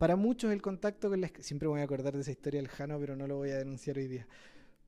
Para 0.00 0.16
muchos 0.16 0.50
el 0.50 0.62
contacto 0.62 1.10
con 1.10 1.20
la 1.20 1.30
siempre 1.40 1.68
voy 1.68 1.82
a 1.82 1.84
acordar 1.84 2.14
de 2.14 2.22
esa 2.22 2.30
historia 2.30 2.58
del 2.58 2.70
Jano, 2.70 2.98
pero 2.98 3.16
no 3.16 3.26
lo 3.26 3.36
voy 3.36 3.50
a 3.50 3.58
denunciar 3.58 3.98
hoy 3.98 4.08
día. 4.08 4.26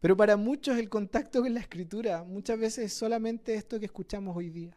Pero 0.01 0.17
para 0.17 0.39
muchos 0.39 0.79
el 0.79 0.89
contacto 0.89 1.43
con 1.43 1.53
la 1.53 1.61
escritura 1.61 2.25
muchas 2.25 2.59
veces 2.59 2.87
es 2.87 2.95
solamente 2.95 3.55
esto 3.55 3.79
que 3.79 3.85
escuchamos 3.85 4.35
hoy 4.35 4.49
día. 4.49 4.75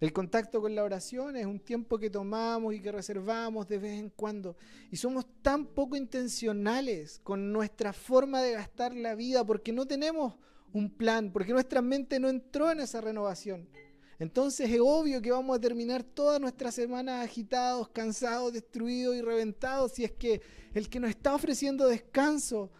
El 0.00 0.14
contacto 0.14 0.62
con 0.62 0.74
la 0.74 0.82
oración 0.82 1.36
es 1.36 1.44
un 1.44 1.60
tiempo 1.60 1.98
que 1.98 2.08
tomamos 2.08 2.72
y 2.72 2.80
que 2.80 2.90
reservamos 2.90 3.68
de 3.68 3.76
vez 3.76 4.00
en 4.00 4.08
cuando. 4.08 4.56
Y 4.90 4.96
somos 4.96 5.26
tan 5.42 5.66
poco 5.66 5.94
intencionales 5.94 7.20
con 7.22 7.52
nuestra 7.52 7.92
forma 7.92 8.40
de 8.40 8.52
gastar 8.52 8.94
la 8.94 9.14
vida 9.14 9.44
porque 9.44 9.74
no 9.74 9.86
tenemos 9.86 10.36
un 10.72 10.88
plan, 10.88 11.32
porque 11.34 11.52
nuestra 11.52 11.82
mente 11.82 12.18
no 12.18 12.30
entró 12.30 12.70
en 12.70 12.80
esa 12.80 13.02
renovación. 13.02 13.68
Entonces 14.18 14.68
es 14.70 14.80
obvio 14.82 15.22
que 15.22 15.30
vamos 15.30 15.56
a 15.56 15.60
terminar 15.60 16.02
todas 16.02 16.40
nuestras 16.40 16.74
semanas 16.74 17.24
agitados, 17.24 17.88
cansados, 17.88 18.52
destruidos 18.52 19.14
y 19.14 19.22
reventados 19.22 19.92
si 19.92 20.04
es 20.04 20.12
que 20.12 20.42
el 20.74 20.88
que 20.88 20.98
nos 20.98 21.10
está 21.10 21.34
ofreciendo 21.34 21.86
descanso 21.86 22.72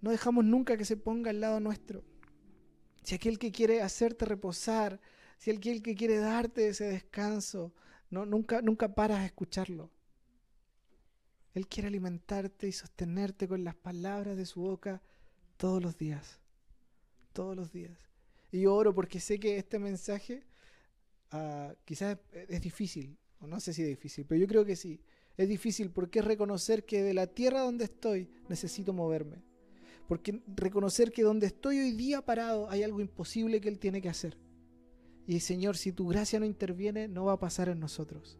no 0.00 0.10
dejamos 0.12 0.44
nunca 0.44 0.76
que 0.76 0.84
se 0.84 0.96
ponga 0.96 1.30
al 1.30 1.40
lado 1.40 1.58
nuestro. 1.58 2.04
Si 3.02 3.14
aquel 3.14 3.38
que 3.38 3.50
quiere 3.50 3.82
hacerte 3.82 4.24
reposar, 4.24 5.00
si 5.38 5.50
aquel 5.50 5.82
que 5.82 5.96
quiere 5.96 6.18
darte 6.18 6.68
ese 6.68 6.84
descanso, 6.84 7.72
no, 8.10 8.24
nunca, 8.24 8.62
nunca 8.62 8.94
paras 8.94 9.18
a 9.18 9.26
escucharlo. 9.26 9.90
Él 11.54 11.66
quiere 11.66 11.88
alimentarte 11.88 12.68
y 12.68 12.72
sostenerte 12.72 13.48
con 13.48 13.64
las 13.64 13.74
palabras 13.74 14.36
de 14.36 14.46
su 14.46 14.60
boca 14.60 15.02
todos 15.56 15.82
los 15.82 15.96
días. 15.96 16.38
Todos 17.32 17.56
los 17.56 17.72
días. 17.72 17.98
Y 18.52 18.62
yo 18.62 18.74
oro 18.74 18.94
porque 18.94 19.18
sé 19.18 19.40
que 19.40 19.58
este 19.58 19.78
mensaje 19.80 20.44
Quizás 21.84 22.18
es 22.32 22.60
difícil, 22.60 23.16
o 23.40 23.46
no 23.46 23.60
sé 23.60 23.72
si 23.72 23.82
es 23.82 23.88
difícil, 23.88 24.24
pero 24.26 24.40
yo 24.40 24.46
creo 24.46 24.64
que 24.64 24.76
sí. 24.76 25.00
Es 25.36 25.48
difícil 25.48 25.90
porque 25.90 26.18
es 26.18 26.24
reconocer 26.24 26.84
que 26.84 27.02
de 27.02 27.14
la 27.14 27.26
tierra 27.28 27.60
donde 27.60 27.84
estoy 27.84 28.28
necesito 28.48 28.92
moverme. 28.92 29.42
Porque 30.08 30.42
reconocer 30.56 31.12
que 31.12 31.22
donde 31.22 31.46
estoy 31.46 31.78
hoy 31.78 31.92
día 31.92 32.22
parado 32.22 32.68
hay 32.70 32.82
algo 32.82 33.00
imposible 33.00 33.60
que 33.60 33.68
Él 33.68 33.78
tiene 33.78 34.00
que 34.00 34.08
hacer. 34.08 34.36
Y 35.26 35.40
Señor, 35.40 35.76
si 35.76 35.92
tu 35.92 36.08
gracia 36.08 36.40
no 36.40 36.46
interviene, 36.46 37.06
no 37.06 37.26
va 37.26 37.34
a 37.34 37.38
pasar 37.38 37.68
en 37.68 37.78
nosotros. 37.78 38.38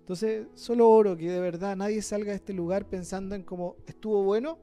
Entonces, 0.00 0.48
solo 0.54 0.88
oro 0.88 1.16
que 1.16 1.30
de 1.30 1.38
verdad 1.38 1.76
nadie 1.76 2.02
salga 2.02 2.30
de 2.30 2.36
este 2.36 2.54
lugar 2.54 2.88
pensando 2.88 3.34
en 3.34 3.42
cómo 3.42 3.76
estuvo 3.86 4.24
bueno, 4.24 4.58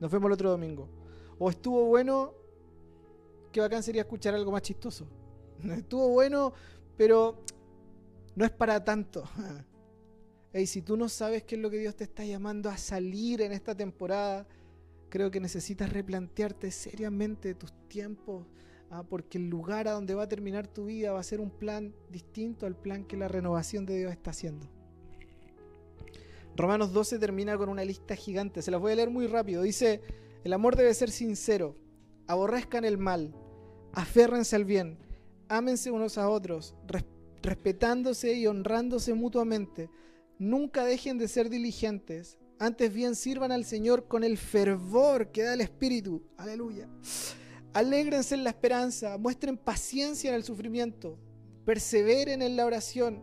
nos 0.00 0.10
vemos 0.10 0.28
el 0.28 0.32
otro 0.34 0.50
domingo. 0.50 0.88
O 1.38 1.50
estuvo 1.50 1.84
bueno, 1.86 2.32
qué 3.50 3.60
bacán 3.60 3.82
sería 3.82 4.02
escuchar 4.02 4.34
algo 4.34 4.52
más 4.52 4.62
chistoso. 4.62 5.06
Estuvo 5.76 6.08
bueno, 6.08 6.52
pero 6.96 7.42
no 8.34 8.44
es 8.44 8.50
para 8.50 8.84
tanto. 8.84 9.24
Y 10.54 10.66
si 10.66 10.82
tú 10.82 10.98
no 10.98 11.08
sabes 11.08 11.44
qué 11.44 11.54
es 11.54 11.62
lo 11.62 11.70
que 11.70 11.78
Dios 11.78 11.96
te 11.96 12.04
está 12.04 12.26
llamando 12.26 12.68
a 12.68 12.76
salir 12.76 13.40
en 13.40 13.52
esta 13.52 13.74
temporada, 13.74 14.46
creo 15.08 15.30
que 15.30 15.40
necesitas 15.40 15.90
replantearte 15.90 16.70
seriamente 16.70 17.54
tus 17.54 17.72
tiempos, 17.88 18.46
ah, 18.90 19.02
porque 19.02 19.38
el 19.38 19.48
lugar 19.48 19.88
a 19.88 19.92
donde 19.92 20.14
va 20.14 20.24
a 20.24 20.28
terminar 20.28 20.66
tu 20.66 20.84
vida 20.84 21.12
va 21.12 21.20
a 21.20 21.22
ser 21.22 21.40
un 21.40 21.48
plan 21.48 21.94
distinto 22.10 22.66
al 22.66 22.76
plan 22.76 23.06
que 23.06 23.16
la 23.16 23.28
renovación 23.28 23.86
de 23.86 23.96
Dios 23.96 24.12
está 24.12 24.32
haciendo. 24.32 24.68
Romanos 26.54 26.92
12 26.92 27.18
termina 27.18 27.56
con 27.56 27.70
una 27.70 27.82
lista 27.82 28.14
gigante, 28.14 28.60
se 28.60 28.70
las 28.70 28.80
voy 28.80 28.92
a 28.92 28.96
leer 28.96 29.08
muy 29.08 29.26
rápido. 29.26 29.62
Dice, 29.62 30.02
el 30.44 30.52
amor 30.52 30.76
debe 30.76 30.92
ser 30.92 31.10
sincero, 31.10 31.76
aborrezcan 32.26 32.84
el 32.84 32.98
mal, 32.98 33.34
aférrense 33.94 34.54
al 34.54 34.66
bien 34.66 34.98
ámense 35.52 35.90
unos 35.90 36.16
a 36.16 36.30
otros, 36.30 36.74
respetándose 37.42 38.32
y 38.32 38.46
honrándose 38.46 39.12
mutuamente. 39.12 39.90
Nunca 40.38 40.84
dejen 40.84 41.18
de 41.18 41.28
ser 41.28 41.50
diligentes, 41.50 42.38
antes 42.58 42.92
bien 42.92 43.14
sirvan 43.14 43.52
al 43.52 43.64
Señor 43.64 44.08
con 44.08 44.24
el 44.24 44.38
fervor 44.38 45.30
que 45.30 45.42
da 45.42 45.52
el 45.52 45.60
Espíritu. 45.60 46.22
Aleluya. 46.38 46.88
Alégrense 47.74 48.34
en 48.34 48.44
la 48.44 48.50
esperanza, 48.50 49.18
muestren 49.18 49.58
paciencia 49.58 50.30
en 50.30 50.36
el 50.36 50.44
sufrimiento, 50.44 51.18
perseveren 51.66 52.40
en 52.40 52.56
la 52.56 52.64
oración, 52.64 53.22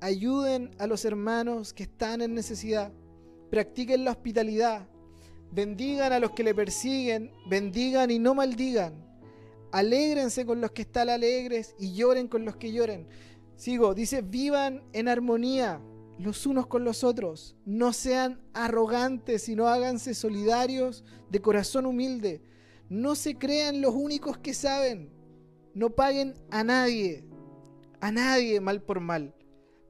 ayuden 0.00 0.70
a 0.78 0.86
los 0.86 1.04
hermanos 1.04 1.74
que 1.74 1.82
están 1.82 2.22
en 2.22 2.34
necesidad, 2.34 2.92
practiquen 3.50 4.04
la 4.04 4.12
hospitalidad, 4.12 4.88
bendigan 5.52 6.12
a 6.12 6.18
los 6.18 6.32
que 6.32 6.44
le 6.44 6.54
persiguen, 6.54 7.30
bendigan 7.48 8.10
y 8.10 8.18
no 8.18 8.34
maldigan 8.34 9.05
Alégrense 9.76 10.46
con 10.46 10.62
los 10.62 10.70
que 10.70 10.80
están 10.80 11.10
alegres 11.10 11.74
y 11.78 11.92
lloren 11.92 12.28
con 12.28 12.46
los 12.46 12.56
que 12.56 12.72
lloren. 12.72 13.06
Sigo, 13.56 13.94
dice, 13.94 14.22
vivan 14.22 14.82
en 14.94 15.06
armonía. 15.06 15.82
los 16.18 16.46
unos 16.46 16.66
con 16.66 16.82
los 16.82 17.04
otros. 17.04 17.56
No 17.66 17.92
sean 17.92 18.40
arrogantes, 18.54 19.42
sino 19.42 19.68
háganse 19.68 20.14
solidarios 20.14 21.04
de 21.28 21.42
corazón 21.42 21.84
humilde. 21.84 22.40
No 22.88 23.14
se 23.16 23.36
crean 23.36 23.82
los 23.82 23.94
únicos 23.94 24.38
que 24.38 24.54
saben. 24.54 25.10
No 25.74 25.90
paguen 25.90 26.32
a 26.50 26.64
nadie, 26.64 27.26
a 28.00 28.10
nadie 28.10 28.62
mal 28.62 28.80
por 28.80 29.00
mal. 29.00 29.34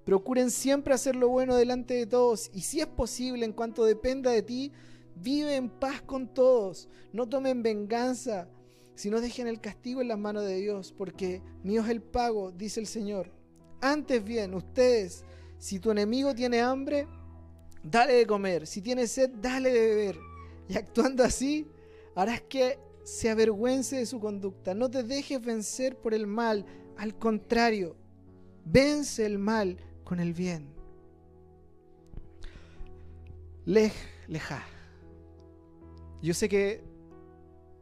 Procuren 0.05 0.51
siempre 0.51 0.95
hacer 0.95 1.15
lo 1.15 1.29
bueno 1.29 1.55
delante 1.55 1.95
de 1.95 2.07
todos 2.07 2.51
y 2.53 2.63
si 2.63 2.81
es 2.81 2.89
posible, 2.89 3.45
en 3.45 3.53
cuanto 3.53 3.85
dependa 3.85 4.33
de 4.33 4.43
ti, 4.43 4.73
vive 5.15 5.55
en 5.55 5.69
paz 5.69 6.03
con 6.03 6.35
todos. 6.35 6.89
No 7.13 7.29
tomen 7.29 7.63
venganza, 7.63 8.49
sino 8.97 9.21
dejen 9.21 9.47
el 9.47 9.61
castigo 9.61 10.01
en 10.01 10.09
las 10.09 10.19
manos 10.19 10.45
de 10.45 10.57
Dios, 10.57 10.93
porque 10.97 11.43
mío 11.63 11.83
es 11.83 11.89
el 11.91 12.03
pago, 12.03 12.51
dice 12.51 12.81
el 12.81 12.87
Señor. 12.87 13.31
Antes 13.81 14.25
bien, 14.25 14.55
ustedes, 14.55 15.25
si 15.59 15.79
tu 15.79 15.91
enemigo 15.91 16.35
tiene 16.35 16.63
hambre, 16.63 17.07
dale 17.83 18.15
de 18.15 18.27
comer. 18.27 18.67
Si 18.67 18.81
tiene 18.81 19.07
sed, 19.07 19.31
dale 19.41 19.71
de 19.71 19.81
beber. 19.81 20.19
Y 20.69 20.77
actuando 20.77 21.23
así, 21.23 21.69
harás 22.15 22.41
que 22.41 22.79
se 23.05 23.31
avergüence 23.31 23.97
de 23.97 24.07
su 24.07 24.19
conducta. 24.19 24.75
No 24.75 24.91
te 24.91 25.03
dejes 25.03 25.41
vencer 25.41 25.97
por 25.97 26.15
el 26.15 26.27
mal. 26.27 26.65
Al 26.97 27.17
contrario, 27.19 27.97
vence 28.65 29.27
el 29.27 29.39
mal 29.39 29.77
con 30.05 30.21
el 30.21 30.33
bien. 30.33 30.69
Lej, 33.67 33.93
leja. 34.27 34.65
Yo 36.23 36.33
sé 36.33 36.49
que 36.49 36.83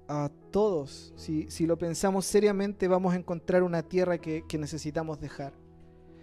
a 0.08 0.30
todos, 0.54 1.12
si, 1.16 1.50
si, 1.50 1.66
lo 1.66 1.76
pensamos 1.76 2.24
seriamente, 2.26 2.86
vamos 2.86 3.12
a 3.12 3.16
encontrar 3.16 3.64
una 3.64 3.82
tierra 3.82 4.18
que, 4.18 4.44
que 4.46 4.56
necesitamos 4.56 5.20
dejar. 5.20 5.52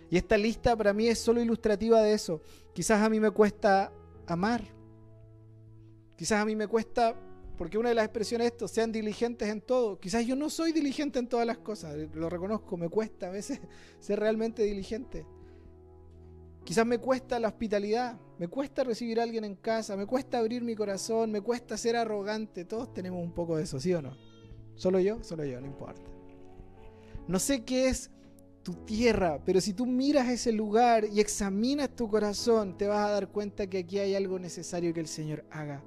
Y 0.10 0.16
esta 0.16 0.38
lista 0.38 0.74
para 0.74 0.94
mí 0.94 1.10
es 1.10 1.20
solo 1.20 1.42
ilustrativa 1.42 2.02
de 2.02 2.14
eso. 2.14 2.42
Quizás 2.74 3.02
a 3.02 3.10
mí 3.10 3.20
me 3.20 3.32
cuesta 3.32 3.92
amar. 4.26 4.64
Quizás 6.16 6.40
a 6.40 6.46
mí 6.46 6.56
me 6.56 6.66
cuesta, 6.66 7.14
porque 7.58 7.78
una 7.78 7.90
de 7.90 7.96
las 7.96 8.06
expresiones 8.06 8.48
es 8.48 8.54
esto, 8.54 8.70
sean 8.70 8.94
diligentes 8.94 9.50
en 9.50 9.60
todo. 9.60 10.00
Quizás 10.00 10.26
yo 10.26 10.38
no 10.38 10.50
soy 10.50 10.72
diligente 10.72 11.20
en 11.20 11.28
todas 11.28 11.46
las 11.46 11.58
cosas, 11.58 11.94
lo 12.14 12.30
reconozco, 12.30 12.78
me 12.78 12.88
cuesta 12.88 13.28
a 13.28 13.32
veces 13.32 13.60
ser 14.00 14.18
realmente 14.18 14.64
diligente. 14.64 15.26
Quizás 16.64 16.86
me 16.86 17.00
cuesta 17.00 17.38
la 17.38 17.50
hospitalidad, 17.50 18.18
me 18.42 18.48
cuesta 18.48 18.84
recibir 18.84 19.20
a 19.20 19.24
alguien 19.24 19.44
en 19.44 19.54
casa, 19.54 19.96
me 19.96 20.08
cuesta 20.08 20.40
abrir 20.40 20.64
mi 20.64 20.74
corazón, 20.74 21.32
me 21.32 21.42
cuesta 21.42 21.78
ser 21.78 21.96
arrogante. 21.96 22.66
Todos 22.66 22.92
tenemos 22.92 23.24
un 23.24 23.34
poco 23.34 23.56
de 23.56 23.66
eso, 23.66 23.80
¿sí 23.80 23.94
o 23.94 24.02
no? 24.02 24.18
¿Solo 24.74 25.00
yo? 25.00 25.24
Solo 25.24 25.46
yo, 25.46 25.62
no 25.62 25.68
importa. 25.68 26.02
No 27.28 27.38
sé 27.38 27.64
qué 27.64 27.88
es 27.88 28.10
tu 28.64 28.74
tierra, 28.74 29.40
pero 29.46 29.62
si 29.62 29.74
tú 29.74 29.86
miras 29.86 30.28
ese 30.28 30.52
lugar 30.52 31.06
y 31.06 31.20
examinas 31.20 31.96
tu 31.96 32.10
corazón, 32.10 32.80
te 32.80 32.88
vas 32.88 33.08
a 33.08 33.12
dar 33.12 33.28
cuenta 33.28 33.68
que 33.68 33.78
aquí 33.78 34.00
hay 34.00 34.16
algo 34.16 34.40
necesario 34.40 34.92
que 34.92 35.02
el 35.02 35.08
Señor 35.08 35.46
haga. 35.52 35.84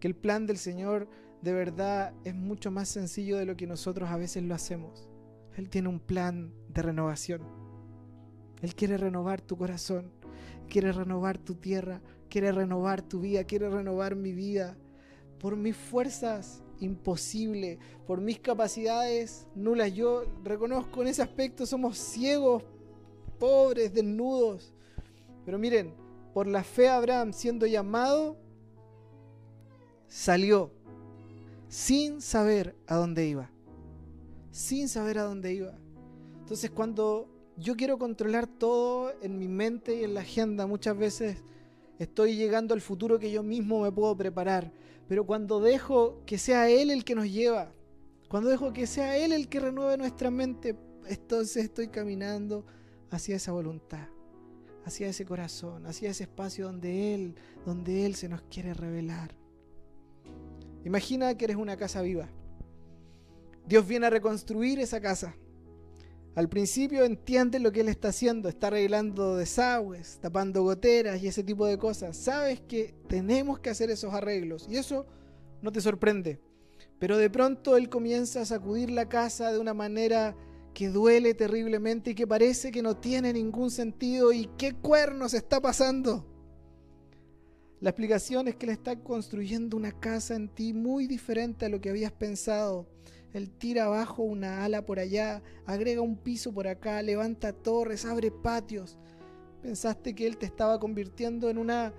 Que 0.00 0.08
el 0.08 0.14
plan 0.14 0.44
del 0.46 0.58
Señor 0.58 1.08
de 1.40 1.54
verdad 1.54 2.12
es 2.24 2.34
mucho 2.34 2.70
más 2.70 2.90
sencillo 2.90 3.38
de 3.38 3.46
lo 3.46 3.56
que 3.56 3.66
nosotros 3.66 4.10
a 4.10 4.18
veces 4.18 4.42
lo 4.42 4.54
hacemos. 4.54 5.08
Él 5.56 5.70
tiene 5.70 5.88
un 5.88 6.00
plan 6.00 6.52
de 6.68 6.82
renovación. 6.82 7.40
Él 8.60 8.74
quiere 8.74 8.98
renovar 8.98 9.40
tu 9.40 9.56
corazón, 9.56 10.12
quiere 10.68 10.92
renovar 10.92 11.38
tu 11.38 11.54
tierra, 11.54 12.00
quiere 12.28 12.52
renovar 12.52 13.02
tu 13.02 13.20
vida, 13.20 13.44
quiere 13.44 13.68
renovar 13.68 14.16
mi 14.16 14.32
vida. 14.32 14.76
Por 15.38 15.56
mis 15.56 15.76
fuerzas 15.76 16.62
imposible, 16.80 17.78
por 18.06 18.20
mis 18.20 18.38
capacidades 18.38 19.46
nulas. 19.54 19.92
Yo 19.92 20.24
reconozco 20.42 21.02
en 21.02 21.08
ese 21.08 21.22
aspecto 21.22 21.66
somos 21.66 21.98
ciegos, 21.98 22.62
pobres, 23.38 23.92
desnudos. 23.92 24.72
Pero 25.44 25.58
miren, 25.58 25.94
por 26.32 26.46
la 26.46 26.64
fe 26.64 26.88
Abraham 26.88 27.32
siendo 27.32 27.66
llamado, 27.66 28.36
salió 30.08 30.72
sin 31.68 32.20
saber 32.20 32.76
a 32.86 32.96
dónde 32.96 33.26
iba. 33.26 33.50
Sin 34.50 34.88
saber 34.88 35.18
a 35.18 35.24
dónde 35.24 35.52
iba. 35.52 35.74
Entonces 36.40 36.70
cuando 36.70 37.28
yo 37.56 37.76
quiero 37.76 37.98
controlar 37.98 38.46
todo 38.46 39.12
en 39.22 39.38
mi 39.38 39.48
mente 39.48 39.96
y 39.96 40.04
en 40.04 40.14
la 40.14 40.20
agenda. 40.20 40.66
Muchas 40.66 40.96
veces 40.96 41.38
estoy 41.98 42.36
llegando 42.36 42.74
al 42.74 42.80
futuro 42.80 43.18
que 43.18 43.30
yo 43.30 43.42
mismo 43.42 43.82
me 43.82 43.92
puedo 43.92 44.16
preparar. 44.16 44.72
Pero 45.08 45.24
cuando 45.24 45.60
dejo 45.60 46.22
que 46.26 46.38
sea 46.38 46.68
Él 46.68 46.90
el 46.90 47.04
que 47.04 47.14
nos 47.14 47.30
lleva, 47.30 47.72
cuando 48.28 48.48
dejo 48.48 48.72
que 48.72 48.86
sea 48.86 49.16
Él 49.16 49.32
el 49.32 49.48
que 49.48 49.60
renueve 49.60 49.96
nuestra 49.96 50.30
mente, 50.30 50.76
entonces 51.06 51.64
estoy 51.64 51.88
caminando 51.88 52.64
hacia 53.10 53.36
esa 53.36 53.52
voluntad, 53.52 54.08
hacia 54.84 55.08
ese 55.08 55.24
corazón, 55.24 55.86
hacia 55.86 56.10
ese 56.10 56.24
espacio 56.24 56.66
donde 56.66 57.14
Él, 57.14 57.34
donde 57.64 58.06
Él 58.06 58.14
se 58.14 58.28
nos 58.28 58.42
quiere 58.42 58.74
revelar. 58.74 59.34
Imagina 60.84 61.36
que 61.36 61.44
eres 61.44 61.56
una 61.56 61.76
casa 61.76 62.02
viva. 62.02 62.28
Dios 63.66 63.86
viene 63.86 64.06
a 64.06 64.10
reconstruir 64.10 64.80
esa 64.80 65.00
casa. 65.00 65.34
Al 66.34 66.48
principio 66.48 67.04
entiendes 67.04 67.62
lo 67.62 67.70
que 67.70 67.82
él 67.82 67.88
está 67.88 68.08
haciendo, 68.08 68.48
está 68.48 68.66
arreglando 68.66 69.36
desagües, 69.36 70.18
tapando 70.20 70.64
goteras 70.64 71.22
y 71.22 71.28
ese 71.28 71.44
tipo 71.44 71.64
de 71.64 71.78
cosas. 71.78 72.16
Sabes 72.16 72.60
que 72.60 72.92
tenemos 73.06 73.60
que 73.60 73.70
hacer 73.70 73.90
esos 73.90 74.12
arreglos 74.12 74.66
y 74.68 74.76
eso 74.76 75.06
no 75.62 75.70
te 75.70 75.80
sorprende. 75.80 76.40
Pero 76.98 77.18
de 77.18 77.30
pronto 77.30 77.76
él 77.76 77.88
comienza 77.88 78.40
a 78.40 78.46
sacudir 78.46 78.90
la 78.90 79.08
casa 79.08 79.52
de 79.52 79.60
una 79.60 79.74
manera 79.74 80.36
que 80.74 80.88
duele 80.88 81.34
terriblemente 81.34 82.10
y 82.10 82.14
que 82.16 82.26
parece 82.26 82.72
que 82.72 82.82
no 82.82 82.96
tiene 82.96 83.32
ningún 83.32 83.70
sentido. 83.70 84.32
¿Y 84.32 84.50
qué 84.58 84.74
cuernos 84.74 85.34
está 85.34 85.60
pasando? 85.60 86.26
La 87.80 87.90
explicación 87.90 88.48
es 88.48 88.56
que 88.56 88.66
él 88.66 88.72
está 88.72 88.98
construyendo 88.98 89.76
una 89.76 89.92
casa 89.92 90.34
en 90.34 90.48
ti 90.48 90.72
muy 90.72 91.06
diferente 91.06 91.66
a 91.66 91.68
lo 91.68 91.80
que 91.80 91.90
habías 91.90 92.12
pensado. 92.12 92.88
Él 93.34 93.50
tira 93.50 93.86
abajo 93.86 94.22
una 94.22 94.64
ala 94.64 94.86
por 94.86 95.00
allá, 95.00 95.42
agrega 95.66 96.00
un 96.00 96.16
piso 96.16 96.52
por 96.52 96.68
acá, 96.68 97.02
levanta 97.02 97.52
torres, 97.52 98.04
abre 98.04 98.30
patios. 98.30 98.96
Pensaste 99.60 100.14
que 100.14 100.26
Él 100.26 100.38
te 100.38 100.46
estaba 100.46 100.78
convirtiendo 100.78 101.50
en 101.50 101.58
una 101.58 101.92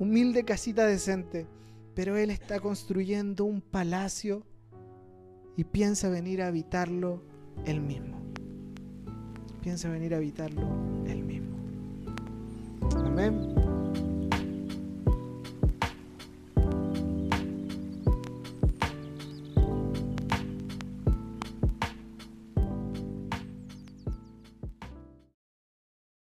humilde 0.00 0.44
casita 0.44 0.84
decente, 0.84 1.46
pero 1.94 2.16
Él 2.16 2.30
está 2.30 2.58
construyendo 2.58 3.44
un 3.44 3.60
palacio 3.60 4.42
y 5.56 5.62
piensa 5.62 6.08
venir 6.08 6.42
a 6.42 6.48
habitarlo 6.48 7.22
Él 7.64 7.80
mismo. 7.80 8.20
Piensa 9.62 9.88
venir 9.88 10.12
a 10.12 10.16
habitarlo 10.16 11.04
Él 11.06 11.22
mismo. 11.22 11.56
Amén. 12.96 13.67